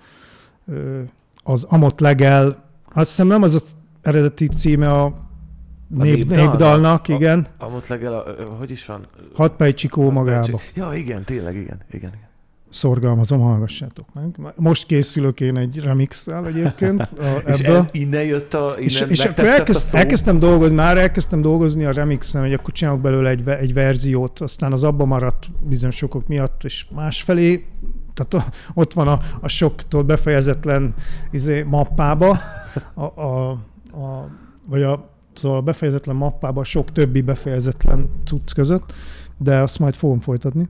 az 1.42 1.64
Amot 1.64 2.00
Legel, 2.00 2.46
azt 2.92 3.08
hiszem 3.08 3.26
nem 3.26 3.42
az 3.42 3.54
az 3.54 3.76
eredeti 4.02 4.48
címe 4.48 4.90
a, 4.90 5.12
nép, 5.88 6.14
népdalnak? 6.14 6.50
népdalnak, 6.50 7.04
A- 7.08 7.12
igen. 7.12 7.46
Amott 7.58 7.86
legel, 7.86 8.14
a, 8.14 8.44
hogy 8.58 8.70
is 8.70 8.86
van? 8.86 9.06
Hat 9.34 9.56
pejcsikó 9.56 10.10
magába. 10.10 10.60
Ja, 10.74 10.94
igen, 10.94 11.24
tényleg, 11.24 11.54
igen, 11.56 11.80
igen. 11.90 12.12
igen. 12.14 12.32
Szorgalmazom, 12.74 13.40
hallgassátok 13.40 14.06
meg. 14.14 14.54
Most 14.56 14.87
készülök 14.87 15.40
én 15.40 15.56
egy 15.56 15.78
remixel 15.78 16.46
egyébként 16.46 17.00
a, 17.18 17.42
És 17.46 17.60
ebből. 17.60 17.76
el, 17.76 17.88
innen 17.92 18.24
jött 18.24 18.54
a, 18.54 18.74
innen 18.78 18.82
És, 18.82 19.00
és 19.00 19.24
akkor 19.24 19.44
megtetszett 19.44 19.46
a 19.46 19.58
elkezd, 19.58 19.80
szó? 19.80 19.98
elkezdtem 19.98 20.38
dolgozni, 20.38 20.74
már 20.76 20.98
elkezdtem 20.98 21.42
dolgozni 21.42 21.84
a 21.84 21.92
remixen, 21.92 22.42
hogy 22.42 22.52
akkor 22.52 22.72
csinálok 22.72 23.00
belőle 23.00 23.28
egy, 23.28 23.48
egy 23.48 23.74
verziót, 23.74 24.40
aztán 24.40 24.72
az 24.72 24.82
abba 24.82 25.04
maradt 25.04 25.50
bizonyos 25.60 25.96
sokok 25.96 26.26
miatt, 26.26 26.64
és 26.64 26.87
másfelé, 26.94 27.66
tehát 28.14 28.34
a, 28.46 28.52
ott 28.74 28.92
van 28.92 29.08
a, 29.08 29.18
a 29.40 29.48
soktól 29.48 30.02
befejezetlen 30.02 30.94
izé, 31.30 31.62
mappába, 31.62 32.38
a, 32.94 33.20
a, 33.20 33.50
a, 33.92 34.28
vagy 34.66 34.82
a, 34.82 35.08
szóval 35.32 35.58
a 35.58 35.62
befejezetlen 35.62 36.16
mappába 36.16 36.60
a 36.60 36.64
sok 36.64 36.92
többi 36.92 37.20
befejezetlen 37.20 38.10
cucc 38.24 38.52
között, 38.52 38.92
de 39.38 39.58
azt 39.58 39.78
majd 39.78 39.94
fogom 39.94 40.20
folytatni. 40.20 40.68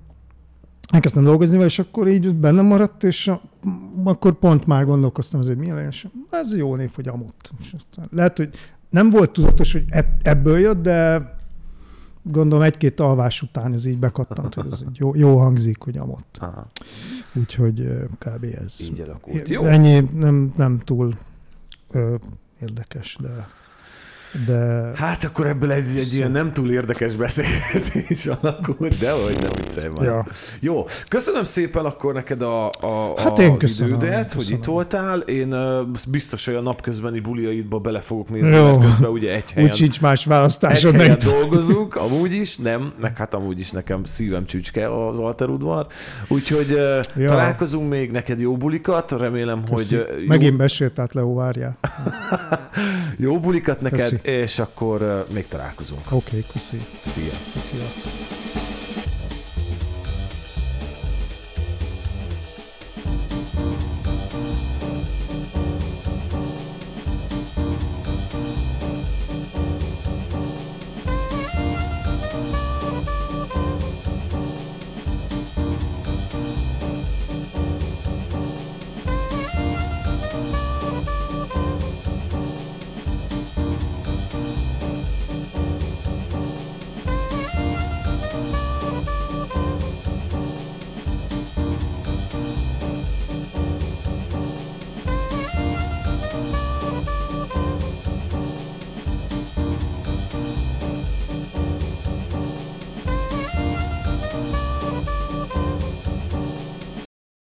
Elkezdtem 0.92 1.25
dolgozni 1.25 1.64
és 1.64 1.79
akkor 1.79 2.09
így 2.09 2.35
benne 2.35 2.62
maradt, 2.62 3.03
és 3.03 3.31
akkor 4.05 4.33
pont 4.33 4.66
már 4.66 4.85
gondolkoztam, 4.85 5.42
hogy 5.42 5.57
mi 5.57 5.70
legyen, 5.70 5.88
és 5.88 6.07
ez 6.31 6.57
jó 6.57 6.77
név, 6.77 6.90
hogy 6.94 7.09
Amott. 7.09 7.51
És 7.61 7.75
lehet, 8.11 8.37
hogy 8.37 8.55
nem 8.90 9.11
volt 9.11 9.31
tudatos, 9.31 9.73
hogy 9.73 9.85
e- 9.88 10.16
ebből 10.23 10.59
jött, 10.59 10.83
de 10.83 11.33
gondolom 12.23 12.65
egy-két 12.65 13.00
alvás 13.00 13.42
után 13.42 13.73
ez 13.73 13.87
így 13.87 13.98
bekattant, 13.98 14.54
hogy 14.54 14.73
ez 14.73 14.81
így 14.83 14.98
jó, 14.98 15.15
jó 15.15 15.38
hangzik, 15.38 15.83
hogy 15.83 15.96
Amott. 15.96 16.37
Aha, 16.40 16.67
Úgyhogy 17.35 17.88
kb. 18.19 18.44
ez. 18.44 18.77
így 18.81 19.00
alakult. 19.00 19.48
Jó. 19.48 19.65
Ennyi 19.65 20.09
nem, 20.15 20.52
nem 20.56 20.79
túl 20.79 21.15
ö, 21.90 22.15
érdekes, 22.61 23.17
de, 23.21 23.48
de 24.47 24.91
Hát 24.97 25.25
akkor 25.25 25.47
ebből 25.47 25.73
ez 25.73 25.95
egy 25.97 26.15
ilyen 26.15 26.31
nem 26.31 26.53
túl 26.53 26.71
érdekes 26.73 27.15
beszélgetés 27.15 28.27
alakult, 28.41 28.99
de 28.99 29.11
hogy 29.11 29.37
nem 29.41 29.51
viccelj 29.57 29.89
már. 29.89 30.05
ja. 30.05 30.27
Jó, 30.61 30.87
köszönöm 31.09 31.45
szépen 31.45 31.85
akkor 31.85 32.15
neked 32.15 32.43
a, 32.43 32.67
a, 32.67 33.13
Hát 33.17 33.39
én 33.39 33.51
az 33.51 33.57
köszönöm, 33.59 33.95
idődet, 33.95 34.23
köszönöm. 34.25 34.45
hogy 34.47 34.51
itt 34.57 34.65
voltál. 34.65 35.19
Én 35.19 35.55
biztos, 36.09 36.45
hogy 36.45 36.55
a 36.55 36.61
napközbeni 36.61 37.21
buliaidba 37.21 37.79
bele 37.79 38.01
fogok 38.01 38.31
nézni, 38.31 38.57
Jó. 38.57 38.65
mert 38.65 38.81
közben 38.91 39.11
ugye 39.11 39.35
egy 39.35 39.53
helyen, 39.53 39.69
úgy 39.71 39.77
sincs 39.77 40.01
más 40.01 40.21
egy 40.21 40.27
választásod, 40.29 40.95
helyen 40.95 41.09
mert 41.09 41.25
dolgozunk, 41.25 41.97
amúgy 41.97 42.33
is, 42.33 42.57
nem, 42.57 42.93
meg 43.01 43.17
hát 43.17 43.35
amúgy 43.35 43.61
is 43.61 43.71
nekem 43.71 44.05
szívem 44.05 44.47
csücske 44.47 45.07
az 45.09 45.19
alterudvar. 45.19 45.87
Úgyhogy 46.29 46.69
Ja. 47.17 47.29
találkozunk 47.29 47.89
még, 47.91 48.11
neked 48.11 48.41
jó 48.41 48.57
bulikat, 48.57 49.11
remélem, 49.13 49.65
Köszi. 49.75 49.97
hogy 49.97 50.07
jó, 50.21 50.27
Megint 50.27 50.57
besétált 50.57 51.15
Leo, 51.15 51.35
várjál. 51.35 51.77
jó 53.17 53.41
bulikat 53.41 53.81
neked, 53.81 53.99
Köszi. 53.99 54.19
És 54.25 54.58
akkor 54.58 55.27
még 55.33 55.48
találkozunk. 55.48 56.06
Oké, 56.06 56.14
okay, 56.16 56.44
köszi. 56.52 56.81
Szia! 57.00 57.33
Szia. 57.70 58.44